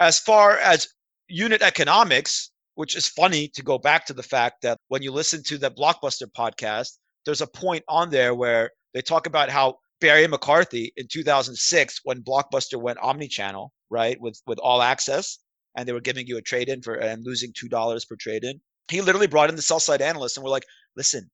[0.00, 0.88] as far as
[1.28, 5.42] unit economics, which is funny to go back to the fact that when you listen
[5.44, 10.26] to the Blockbuster podcast, there's a point on there where they talk about how Barry
[10.26, 15.38] McCarthy in 2006, when Blockbuster went omni-channel, right, with with all access,
[15.76, 18.60] and they were giving you a trade-in for and losing two dollars per trade-in,
[18.90, 20.66] he literally brought in the sell-side analysts and we're like,
[20.96, 21.30] listen,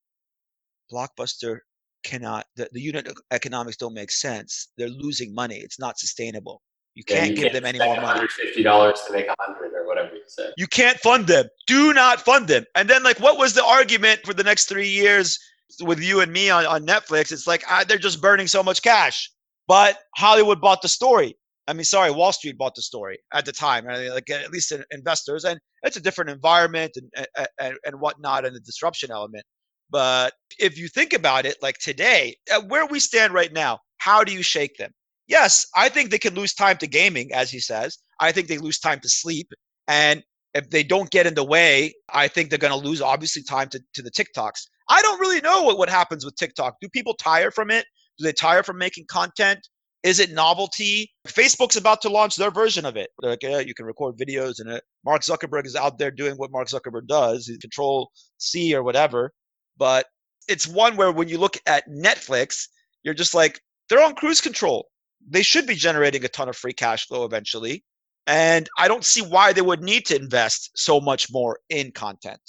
[0.93, 1.59] Blockbuster
[2.05, 4.69] cannot the, the unit economics don't make sense.
[4.77, 5.57] They're losing money.
[5.57, 6.63] It's not sustainable.
[6.95, 8.21] You can't yeah, you give can't them any more money.
[8.21, 10.53] $150 to make a hundred or whatever you said.
[10.57, 11.47] You can't fund them.
[11.67, 12.65] Do not fund them.
[12.77, 15.39] And then, like, what was the argument for the next three years
[15.81, 17.33] with you and me on, on Netflix?
[17.33, 19.29] It's like ah, they're just burning so much cash.
[19.67, 21.37] But Hollywood bought the story.
[21.67, 24.11] I mean, sorry, Wall Street bought the story at the time, right?
[24.11, 27.27] like at least investors, and it's a different environment and,
[27.59, 29.45] and and whatnot, and the disruption element.
[29.91, 32.37] But if you think about it, like today,
[32.69, 34.91] where we stand right now, how do you shake them?
[35.27, 37.99] yes, I think they can lose time to gaming, as he says.
[38.21, 39.53] I think they lose time to sleep.
[39.89, 40.23] And
[40.55, 43.69] if they don't get in the way, I think they're going to lose, obviously, time
[43.71, 44.67] to, to the TikToks.
[44.89, 46.77] I don't really know what, what happens with TikTok.
[46.81, 47.87] Do people tire from it?
[48.19, 49.67] Do they tire from making content?
[50.05, 51.11] Is it novelty?
[51.27, 53.11] Facebook's about to launch their version of it.
[53.21, 54.85] Like, yeah, you can record videos and it.
[55.05, 59.33] Mark Zuckerberg is out there doing what Mark Zuckerberg does, control C or whatever.
[59.77, 60.07] But
[60.47, 62.69] it's one where when you look at Netflix,
[63.03, 64.87] you're just like, they're on cruise control
[65.29, 67.85] they should be generating a ton of free cash flow eventually.
[68.27, 72.41] And I don't see why they would need to invest so much more in content.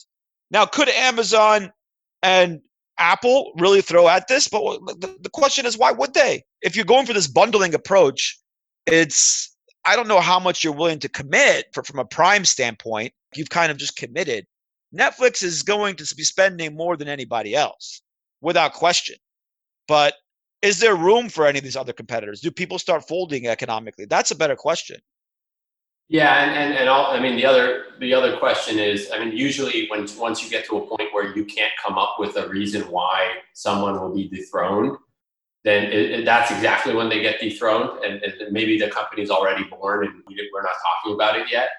[0.52, 1.72] Now, could Amazon
[2.24, 2.62] and
[2.98, 4.48] Apple really throw at this?
[4.48, 4.62] But
[5.00, 6.44] the question is, why would they?
[6.62, 8.38] If you're going for this bundling approach,
[8.86, 13.14] it's, I don't know how much you're willing to commit for, from a prime standpoint.
[13.36, 14.46] You've kind of just committed.
[14.96, 18.02] Netflix is going to be spending more than anybody else,
[18.42, 19.18] without question.
[19.88, 20.16] But
[20.62, 22.40] is there room for any of these other competitors?
[22.40, 24.06] Do people start folding economically?
[24.06, 24.98] That's a better question.
[26.08, 29.36] Yeah, and and, and all, I mean the other the other question is, I mean,
[29.36, 32.48] usually when once you get to a point where you can't come up with a
[32.48, 34.98] reason why someone will be dethroned,
[35.64, 39.64] then it, it, that's exactly when they get dethroned, and, and maybe the company's already
[39.64, 41.70] born and we, we're not talking about it yet.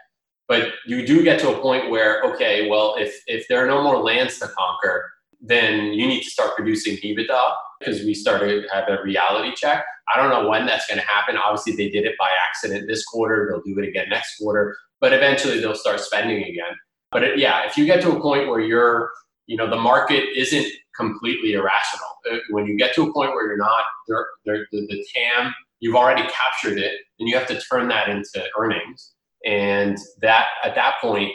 [0.48, 3.82] But you do get to a point where, okay, well, if if there are no
[3.82, 8.74] more lands to conquer, then you need to start producing EBITDA because we started to
[8.74, 9.84] have a reality check.
[10.14, 11.36] I don't know when that's going to happen.
[11.36, 13.48] Obviously, they did it by accident this quarter.
[13.50, 16.74] They'll do it again next quarter, but eventually they'll start spending again.
[17.10, 19.10] But it, yeah, if you get to a point where you're,
[19.46, 20.66] you know, the market isn't
[20.96, 22.08] completely irrational.
[22.30, 25.54] Uh, when you get to a point where you're not, they're, they're, the, the TAM,
[25.80, 29.12] you've already captured it, and you have to turn that into earnings.
[29.44, 31.30] And that at that point,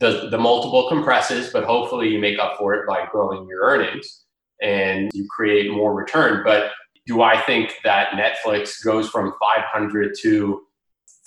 [0.00, 4.24] the, the multiple compresses, but hopefully you make up for it by growing your earnings
[4.62, 6.42] and you create more return.
[6.44, 6.72] But
[7.06, 10.62] do I think that Netflix goes from 500 to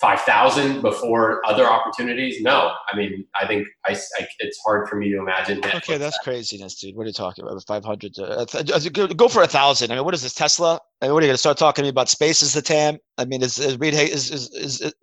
[0.00, 2.42] 5,000 before other opportunities?
[2.42, 2.72] No.
[2.92, 5.60] I mean, I think I, I, it's hard for me to imagine.
[5.60, 6.96] Netflix okay, that's craziness, dude.
[6.96, 7.62] What are you talking about?
[7.64, 9.92] 500 to uh, go for a thousand.
[9.92, 10.80] I mean, what is this Tesla?
[11.00, 12.62] I mean, what are you going to start talking to me about space as the
[12.62, 12.98] TAM?
[13.18, 14.94] I mean, is, is Reed is, is, is, is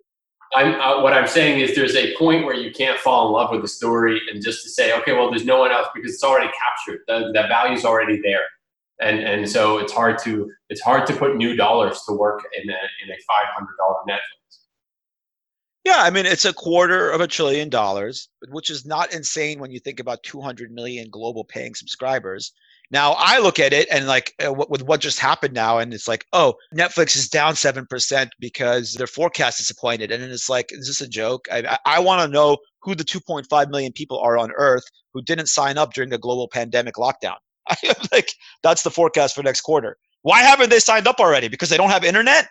[0.54, 3.50] I'm, uh, what I'm saying is there's a point where you can't fall in love
[3.50, 6.24] with the story and just to say, okay, well, there's no one else because it's
[6.24, 7.00] already captured.
[7.08, 8.44] The, the value's already there.
[9.00, 12.68] And, and so it's hard to it's hard to put new dollars to work in
[12.68, 14.58] a, in a $500 Netflix.
[15.84, 19.72] Yeah, I mean it's a quarter of a trillion dollars, which is not insane when
[19.72, 22.52] you think about 200 million global paying subscribers.
[22.90, 26.08] Now I look at it and like uh, with what just happened now, and it's
[26.08, 30.86] like, oh, Netflix is down seven percent because their forecast disappointed, and it's like, is
[30.86, 31.46] this a joke?
[31.50, 35.22] I, I, I want to know who the 2.5 million people are on Earth who
[35.22, 37.36] didn't sign up during the global pandemic lockdown.
[38.12, 38.28] like
[38.62, 39.96] that's the forecast for next quarter.
[40.22, 41.48] Why haven't they signed up already?
[41.48, 42.48] Because they don't have internet.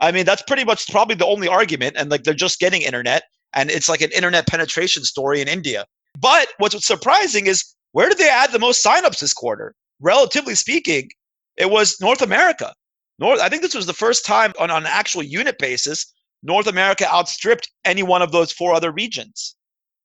[0.00, 3.22] I mean, that's pretty much probably the only argument, and like they're just getting internet,
[3.54, 5.86] and it's like an internet penetration story in India.
[6.18, 9.74] But what's surprising is where did they add the most signups this quarter?
[10.00, 11.08] Relatively speaking,
[11.56, 12.74] it was North America.
[13.18, 16.12] North, I think this was the first time on, on an actual unit basis,
[16.42, 19.54] North America outstripped any one of those four other regions.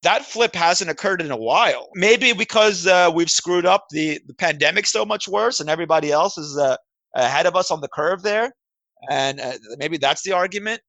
[0.04, 1.90] That flip hasn't occurred in a while.
[1.96, 6.38] Maybe because uh, we've screwed up the, the pandemic so much worse and everybody else
[6.38, 6.78] is uh,
[7.16, 8.52] ahead of us on the curve there.
[9.10, 10.82] And uh, maybe that's the argument.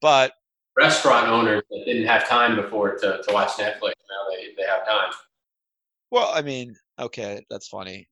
[0.00, 0.32] But
[0.78, 4.86] restaurant owners that didn't have time before to, to watch Netflix, now they, they have
[4.86, 5.12] time.
[6.12, 8.06] Well, I mean, okay, that's funny.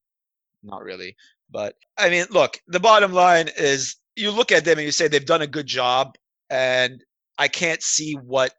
[0.62, 1.14] Not really.
[1.50, 5.06] But I mean, look, the bottom line is you look at them and you say
[5.06, 6.16] they've done a good job,
[6.48, 7.04] and
[7.38, 8.54] I can't see what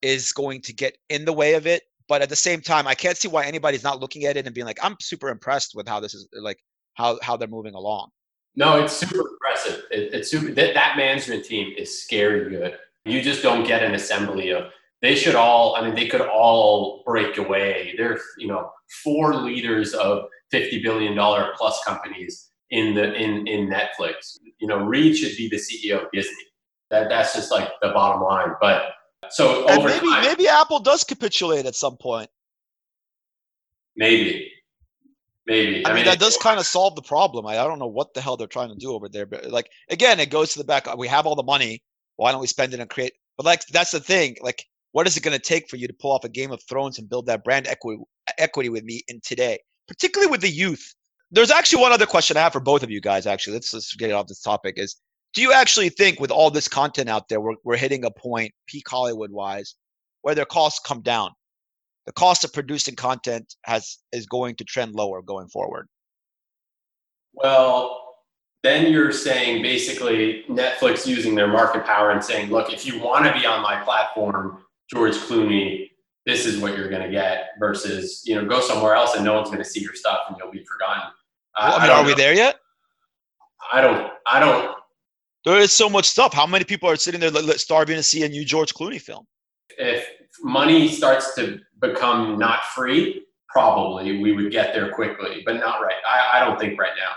[0.00, 1.82] is going to get in the way of it.
[2.08, 4.54] But at the same time, I can't see why anybody's not looking at it and
[4.54, 6.58] being like, I'm super impressed with how this is like
[6.94, 8.08] how how they're moving along.
[8.56, 9.84] No, it's super impressive.
[9.90, 12.78] It, it's super that, that management team is scary good.
[13.04, 14.72] You just don't get an assembly of
[15.02, 17.94] they should all i mean they could all break away.
[17.96, 18.70] There's you know
[19.02, 24.38] four leaders of 50 billion dollar plus companies in the in in netflix.
[24.58, 26.34] You know reed should be the ceo of disney.
[26.90, 28.92] That that's just like the bottom line but
[29.30, 32.30] so and maybe time, maybe apple does capitulate at some point.
[33.96, 34.50] Maybe.
[35.46, 35.84] Maybe.
[35.84, 37.46] I, I mean, that does kind of solve the problem.
[37.46, 39.70] I, I don't know what the hell they're trying to do over there but like
[39.90, 41.82] again it goes to the back we have all the money.
[42.16, 45.16] Why don't we spend it and create but like that's the thing like what is
[45.16, 47.26] it going to take for you to pull off a Game of Thrones and build
[47.26, 48.02] that brand equity
[48.38, 50.94] equity with me in today, particularly with the youth?
[51.30, 53.26] There's actually one other question I have for both of you guys.
[53.26, 54.78] Actually, let's let's get off this topic.
[54.78, 54.96] Is
[55.34, 58.52] do you actually think with all this content out there, we're we're hitting a point
[58.66, 59.74] peak Hollywood wise
[60.22, 61.32] where their costs come down?
[62.06, 65.88] The cost of producing content has is going to trend lower going forward.
[67.34, 68.08] Well,
[68.62, 73.26] then you're saying basically Netflix using their market power and saying, look, if you want
[73.26, 75.90] to be on my platform, George Clooney,
[76.26, 79.34] this is what you're going to get versus, you know, go somewhere else and no
[79.34, 81.10] one's going to see your stuff and you'll be forgotten.
[81.58, 82.08] Well, I mean, I are know.
[82.08, 82.56] we there yet?
[83.72, 84.76] I don't, I don't.
[85.44, 86.32] There is so much stuff.
[86.34, 89.26] How many people are sitting there starving to see a new George Clooney film?
[89.78, 90.06] If
[90.42, 95.96] money starts to become not free, probably we would get there quickly, but not right.
[96.08, 97.14] I, I don't think right now.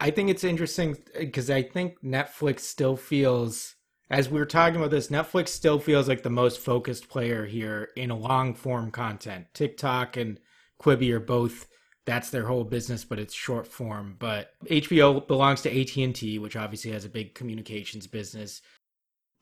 [0.00, 3.74] I think it's interesting because I think Netflix still feels
[4.10, 7.90] as we were talking about this, Netflix still feels like the most focused player here
[7.96, 9.46] in long form content.
[9.52, 10.40] TikTok and
[10.80, 11.66] Quibi are both
[12.08, 14.16] that's their whole business, but it's short form.
[14.18, 18.62] But HBO belongs to AT and T, which obviously has a big communications business.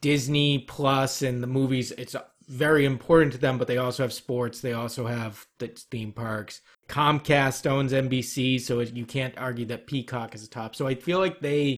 [0.01, 2.17] Disney Plus and the movies, it's
[2.49, 4.61] very important to them, but they also have sports.
[4.61, 6.61] They also have the theme parks.
[6.89, 10.75] Comcast owns NBC, so you can't argue that Peacock is a top.
[10.75, 11.76] So I feel like they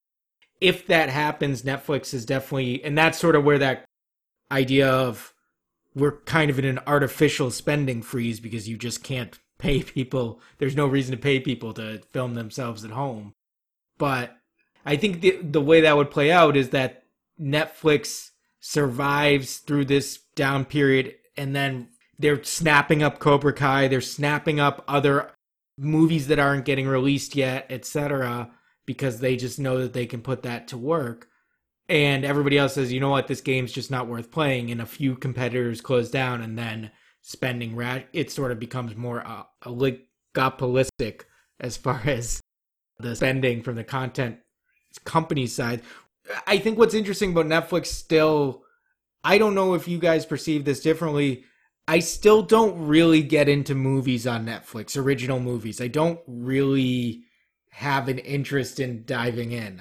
[0.60, 3.84] if that happens, Netflix is definitely, and that's sort of where that
[4.50, 5.34] idea of
[5.94, 10.40] we're kind of in an artificial spending freeze because you just can't pay people.
[10.58, 13.34] There's no reason to pay people to film themselves at home.
[13.98, 14.36] But
[14.86, 17.04] I think the the way that would play out is that
[17.40, 18.30] Netflix
[18.60, 21.88] survives through this down period and then
[22.18, 25.30] they're snapping up Cobra Kai, they're snapping up other
[25.78, 28.50] movies that aren't getting released yet, etc.,
[28.88, 31.28] because they just know that they can put that to work.
[31.90, 34.86] And everybody else says, you know what, this game's just not worth playing, and a
[34.86, 41.24] few competitors close down, and then spending ra- it sort of becomes more uh, oligopolistic
[41.60, 42.40] as far as
[42.98, 44.38] the spending from the content
[45.04, 45.82] company side.
[46.46, 48.62] I think what's interesting about Netflix still,
[49.22, 51.44] I don't know if you guys perceive this differently.
[51.86, 55.78] I still don't really get into movies on Netflix, original movies.
[55.78, 57.24] I don't really
[57.70, 59.80] have an interest in diving in.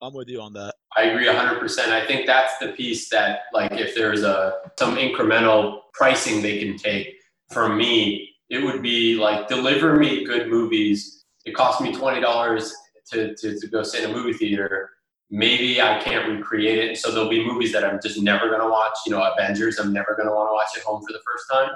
[0.00, 0.74] I'm with you on that.
[0.96, 1.78] I agree 100%.
[1.88, 6.76] I think that's the piece that, like, if there's a some incremental pricing they can
[6.76, 7.14] take
[7.50, 11.24] from me, it would be like deliver me good movies.
[11.44, 12.72] It costs me twenty dollars
[13.10, 14.90] to, to to go sit in a movie theater.
[15.30, 18.94] Maybe I can't recreate it, so there'll be movies that I'm just never gonna watch.
[19.06, 21.70] You know, Avengers, I'm never gonna want to watch at home for the first time.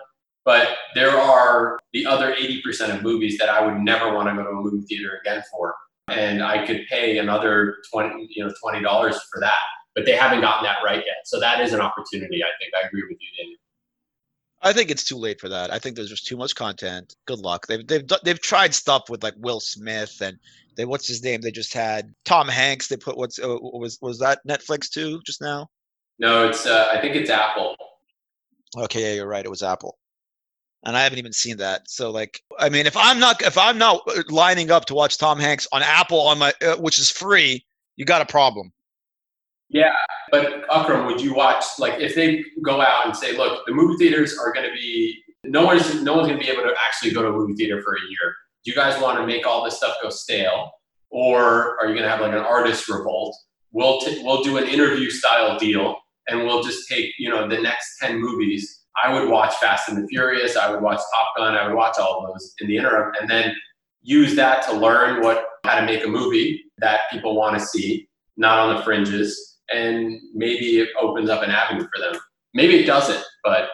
[0.46, 4.44] But there are the other 80% of movies that I would never want to go
[4.44, 5.74] to a movie theater again for
[6.08, 9.58] and I could pay another twenty, you know, twenty dollars for that.
[9.94, 12.42] But they haven't gotten that right yet, so that is an opportunity.
[12.42, 13.58] I think I agree with you, Daniel.
[14.62, 15.72] I think it's too late for that.
[15.72, 17.14] I think there's just too much content.
[17.26, 17.66] Good luck.
[17.66, 20.38] They've they've they've tried stuff with like Will Smith and
[20.76, 21.40] they what's his name?
[21.40, 22.88] They just had Tom Hanks.
[22.88, 25.68] They put what's uh, was was that Netflix too just now?
[26.18, 27.74] No, it's uh, I think it's Apple.
[28.76, 29.44] Okay, yeah, you're right.
[29.44, 29.98] It was Apple
[30.86, 31.90] and I haven't even seen that.
[31.90, 35.38] So like, I mean, if I'm not if I'm not lining up to watch Tom
[35.38, 37.64] Hanks on Apple on my uh, which is free,
[37.96, 38.72] you got a problem.
[39.68, 39.94] Yeah,
[40.30, 43.96] but Akram, would you watch like if they go out and say, look, the movie
[43.96, 47.10] theaters are going to be no one's no one's going to be able to actually
[47.10, 48.34] go to a movie theater for a year.
[48.64, 50.70] Do you guys want to make all this stuff go stale,
[51.10, 53.36] or are you going to have like an artist revolt?
[53.72, 55.96] We'll t- we'll do an interview style deal,
[56.28, 60.02] and we'll just take you know the next ten movies I would watch Fast and
[60.02, 60.56] the Furious.
[60.56, 61.54] I would watch Top Gun.
[61.54, 63.54] I would watch all of those in the interim, and then
[64.02, 68.08] use that to learn what how to make a movie that people want to see,
[68.36, 72.20] not on the fringes, and maybe it opens up an avenue for them.
[72.54, 73.68] Maybe it doesn't, but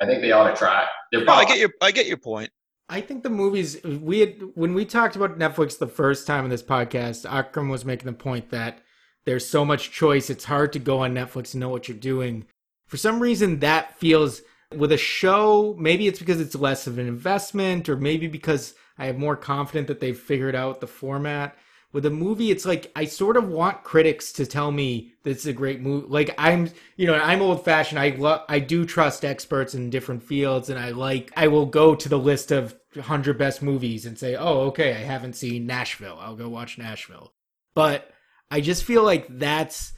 [0.00, 0.86] I think they ought to try.
[1.12, 2.50] No, I get your I get your point.
[2.88, 6.50] I think the movies we had when we talked about Netflix the first time in
[6.50, 8.80] this podcast, Akram was making the point that
[9.24, 12.44] there's so much choice, it's hard to go on Netflix and know what you're doing
[12.86, 14.42] for some reason that feels
[14.74, 19.06] with a show maybe it's because it's less of an investment or maybe because i
[19.06, 21.56] have more confident that they've figured out the format.
[21.92, 25.46] With a movie it's like i sort of want critics to tell me this is
[25.46, 29.24] a great movie like i'm you know i'm old fashioned i love i do trust
[29.24, 33.38] experts in different fields and i like i will go to the list of 100
[33.38, 36.18] best movies and say oh okay i haven't seen nashville.
[36.20, 37.32] I'll go watch nashville.
[37.76, 38.10] But
[38.50, 39.92] i just feel like that's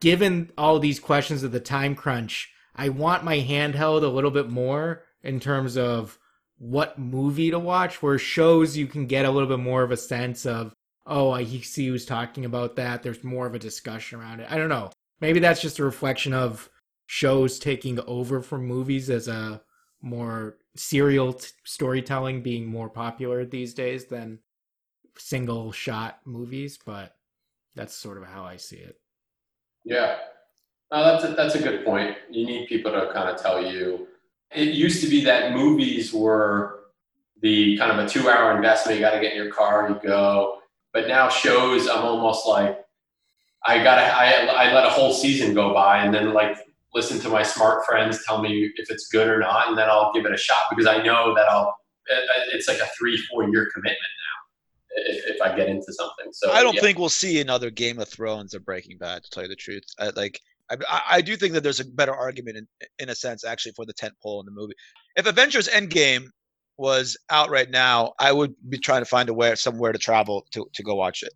[0.00, 4.48] given all these questions of the time crunch, I want my handheld a little bit
[4.48, 6.18] more in terms of
[6.58, 8.02] what movie to watch.
[8.02, 10.72] Where shows you can get a little bit more of a sense of,
[11.06, 13.02] oh, I see who's talking about that.
[13.02, 14.50] There's more of a discussion around it.
[14.50, 14.90] I don't know.
[15.20, 16.70] Maybe that's just a reflection of
[17.06, 19.60] shows taking over from movies as a
[20.00, 24.38] more serial t- storytelling being more popular these days than
[25.18, 27.16] single shot movies, but
[27.74, 28.99] that's sort of how I see it.
[29.84, 30.16] Yeah,
[30.90, 32.16] that's a, that's a good point.
[32.30, 34.06] You need people to kind of tell you.
[34.52, 36.80] It used to be that movies were
[37.40, 38.98] the kind of a two-hour investment.
[38.98, 40.58] You got to get in your car, you go.
[40.92, 42.80] But now shows, I'm almost like
[43.66, 46.56] I gotta I, I let a whole season go by and then like
[46.94, 50.12] listen to my smart friends tell me if it's good or not, and then I'll
[50.12, 51.76] give it a shot because I know that I'll.
[52.52, 53.98] It's like a three four year commitment
[54.92, 56.32] if, if I get into something.
[56.32, 56.80] So I don't yeah.
[56.80, 59.24] think we'll see another Game of Thrones or Breaking Bad.
[59.24, 62.14] To tell you the truth, I, like I, I do think that there's a better
[62.14, 62.66] argument in
[62.98, 64.74] in a sense actually for the tent pole in the movie.
[65.16, 66.26] If Avengers Endgame
[66.76, 70.46] was out right now, I would be trying to find a way somewhere to travel
[70.52, 71.32] to to go watch it.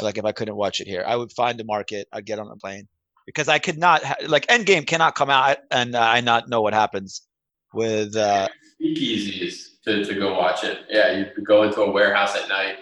[0.00, 2.06] Like if I couldn't watch it here, I would find a market.
[2.12, 2.86] I'd get on a plane
[3.26, 6.62] because I could not ha- like Endgame cannot come out and uh, I not know
[6.62, 7.22] what happens
[7.72, 8.48] with uh,
[8.80, 10.80] speakeasies to, to go watch it.
[10.88, 12.76] Yeah, you could go into a warehouse at night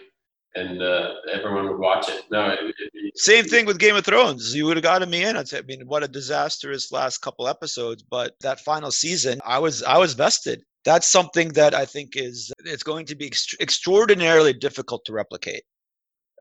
[0.54, 2.24] and uh, everyone would watch it.
[2.30, 4.54] No, it, it, same thing with Game of Thrones.
[4.54, 5.36] You would have gotten me in.
[5.36, 9.98] I mean, what a disastrous last couple episodes, but that final season, I was I
[9.98, 10.62] was vested.
[10.84, 15.62] That's something that I think is it's going to be ext- extraordinarily difficult to replicate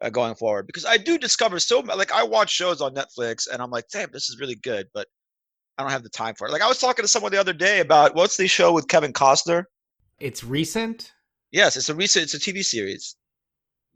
[0.02, 3.62] uh, going forward because I do discover so like I watch shows on Netflix and
[3.62, 5.08] I'm like, damn, this is really good, but
[5.78, 6.52] I don't have the time for it.
[6.52, 9.14] Like I was talking to someone the other day about what's the show with Kevin
[9.14, 9.64] Costner
[10.20, 11.12] it's recent.
[11.52, 12.24] Yes, it's a recent.
[12.24, 13.16] It's a TV series.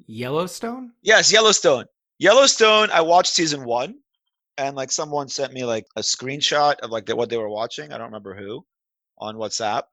[0.06, 0.92] Yellowstone.
[1.02, 1.86] Yes, Yellowstone.
[2.20, 2.90] Yellowstone.
[2.92, 3.96] I watched season one.
[4.58, 7.92] and like someone sent me like a screenshot of like the, what they were watching.
[7.94, 8.66] I don't remember who
[9.20, 9.84] on WhatsApp.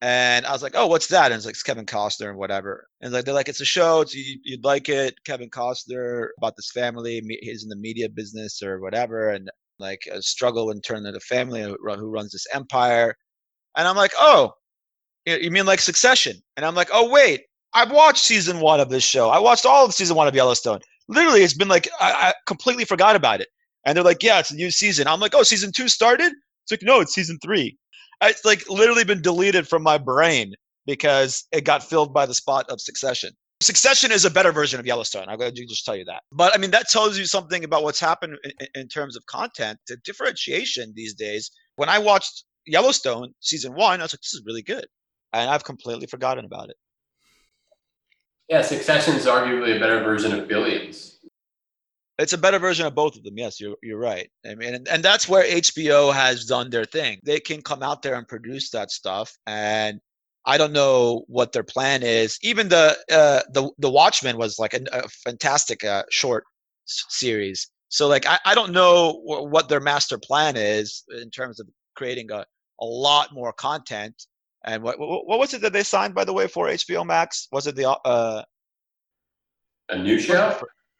[0.00, 2.88] And I was like, "Oh, what's that?" And it's like it's Kevin Costner and whatever.
[3.00, 4.02] And like they're like, "It's a show.
[4.02, 7.20] It's, you, would like it." Kevin Costner about this family.
[7.42, 9.50] He's in the media business or whatever, and
[9.80, 11.76] like a struggle in turning the family who
[12.10, 13.16] runs this empire.
[13.76, 14.52] And I'm like, "Oh,
[15.36, 17.42] you mean like Succession?" And I'm like, "Oh, wait,
[17.74, 19.30] I've watched season one of this show.
[19.30, 20.80] I watched all of season one of Yellowstone.
[21.08, 23.48] Literally, it's been like I, I completely forgot about it."
[23.84, 26.32] And they're like, "Yeah, it's a new season." I'm like, "Oh, season two started?"
[26.64, 27.78] It's like, "No, it's season three
[28.22, 30.54] it's like literally been deleted from my brain
[30.86, 33.32] because it got filled by the spot of Succession.
[33.60, 35.28] Succession is a better version of Yellowstone.
[35.28, 36.22] I'm going to just tell you that.
[36.32, 39.78] But I mean, that tells you something about what's happened in, in terms of content.
[39.88, 41.50] The differentiation these days.
[41.76, 44.86] When I watched Yellowstone season one, I was like, this is really good.
[45.32, 46.76] And I've completely forgotten about it.
[48.48, 51.18] Yeah, Succession is arguably a better version of Billions
[52.18, 53.38] it's a better version of both of them.
[53.38, 54.28] Yes, you're you're right.
[54.44, 57.20] I mean, and, and that's where HBO has done their thing.
[57.24, 60.00] They can come out there and produce that stuff, and
[60.44, 62.38] I don't know what their plan is.
[62.42, 66.44] Even the uh, the the Watchmen was like a, a fantastic uh, short
[66.86, 67.70] series.
[67.88, 71.68] So like I, I don't know w- what their master plan is in terms of
[71.94, 72.44] creating a,
[72.80, 74.26] a lot more content.
[74.64, 77.48] And what what was it that they signed by the way for HBO Max?
[77.52, 78.42] Was it the uh,
[79.88, 80.58] a new show?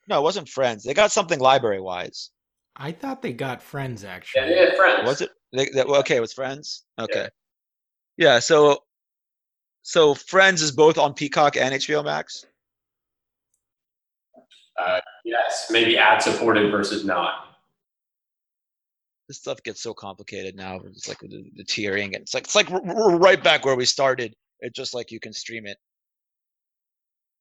[0.08, 0.84] No, it wasn't Friends.
[0.84, 2.30] They got something library wise.
[2.76, 4.42] I thought they got Friends actually.
[4.42, 5.06] Yeah, they had Friends.
[5.06, 5.30] Was it?
[5.52, 6.84] They, they, okay, it was Friends.
[6.98, 7.28] Okay.
[8.16, 8.34] Yeah.
[8.34, 8.38] yeah.
[8.38, 8.84] So,
[9.82, 12.46] so Friends is both on Peacock and HBO Max.
[14.80, 17.47] Uh, yes, maybe ad supported versus not.
[19.28, 20.80] This stuff gets so complicated now.
[20.86, 23.76] It's like the, the tiering, and it's like it's like we're, we're right back where
[23.76, 24.34] we started.
[24.60, 25.78] It's just like you can stream it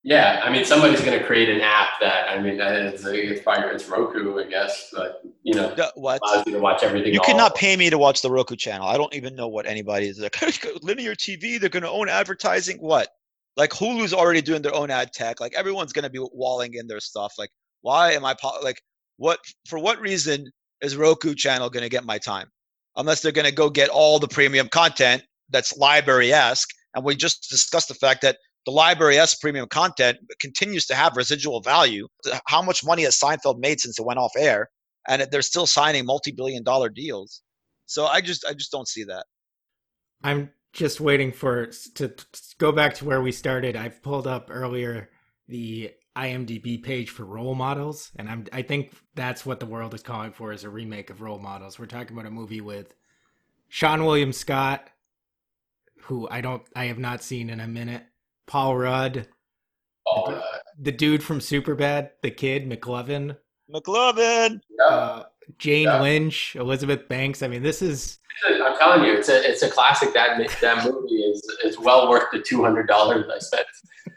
[0.08, 3.42] yeah, I mean, somebody's going to create an app that I mean, uh, it's it's
[3.42, 7.14] probably it's Roku, I guess, but you know, what allows you to watch everything.
[7.14, 8.88] You cannot pay me to watch the Roku channel.
[8.88, 10.42] I don't even know what anybody is like.
[10.82, 12.78] Linear TV, they're going to own advertising.
[12.78, 13.10] What?
[13.58, 15.42] Like Hulu's already doing their own ad tech.
[15.42, 17.34] Like everyone's going to be walling in their stuff.
[17.38, 17.50] Like,
[17.82, 18.82] why am I po- like
[19.18, 19.40] what?
[19.68, 20.50] For what reason
[20.82, 22.52] is Roku channel going to get my time?
[22.96, 26.70] Unless they're going to go get all the premium content that's library esque.
[26.96, 31.16] And we just discussed the fact that the library S premium content continues to have
[31.16, 32.08] residual value.
[32.48, 34.70] How much money has Seinfeld made since it went off air?
[35.08, 37.42] And they're still signing multi-billion dollar deals.
[37.86, 39.26] So I just I just don't see that.
[40.22, 42.14] I'm just waiting for to
[42.58, 43.78] go back to where we started.
[43.78, 45.10] I've pulled up earlier
[45.48, 50.02] the IMDb page for role models, and I'm I think that's what the world is
[50.02, 51.78] calling for is a remake of role models.
[51.78, 52.96] We're talking about a movie with
[53.72, 54.90] Seann William Scott,
[56.02, 58.04] who I don't I have not seen in a minute.
[58.48, 59.28] Paul Rudd.
[60.08, 60.62] Paul Rudd.
[60.80, 63.38] The dude from Superbad, the kid, McLovin.
[63.72, 64.62] McLovin.
[64.70, 64.86] Yeah.
[64.86, 65.24] Uh,
[65.60, 66.02] Jane yeah.
[66.02, 67.44] Lynch, Elizabeth Banks.
[67.44, 68.20] I mean, this is.
[68.46, 70.14] I'm telling you, it's a it's a classic.
[70.14, 73.68] That that movie is is well worth the two hundred dollars I spent.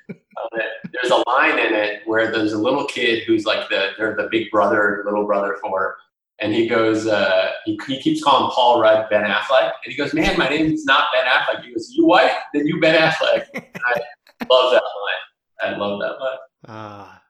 [0.52, 4.28] there's a line in it where there's a little kid who's like the they're the
[4.30, 5.96] big brother, little brother for,
[6.38, 10.14] and he goes, uh, he, he keeps calling Paul Rudd Ben Affleck, and he goes,
[10.14, 12.32] "Man, my name is not Ben Affleck." He goes, "You what?
[12.54, 15.62] Then you Ben Affleck." I, love that line.
[15.62, 16.38] I love that line.
[16.66, 17.22] Ah,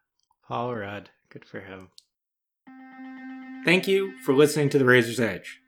[0.47, 1.11] Paul Rudd.
[1.29, 1.89] Good for him.
[3.65, 5.61] Thank you for listening to The Razor's Edge.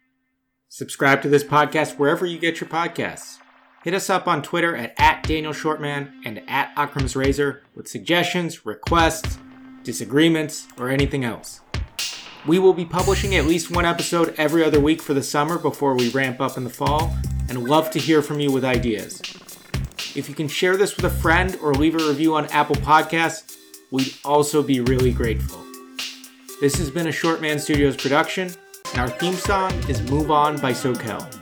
[0.68, 3.41] Subscribe to this podcast wherever you get your podcasts.
[3.83, 8.64] Hit us up on Twitter at, at Daniel Shvartsman and at Akram's Razor with suggestions,
[8.64, 9.39] requests,
[9.83, 11.61] disagreements, or anything else.
[12.47, 15.97] We will be publishing at least one episode every other week for the summer before
[15.97, 17.16] we ramp up in the fall,
[17.49, 19.20] and love to hear from you with ideas.
[20.14, 23.57] If you can share this with a friend or leave a review on Apple Podcasts,
[23.91, 25.61] we'd also be really grateful.
[26.61, 28.53] This has been a Shvartsman Studios production,
[28.93, 31.41] and our theme song is Move On by Soquel.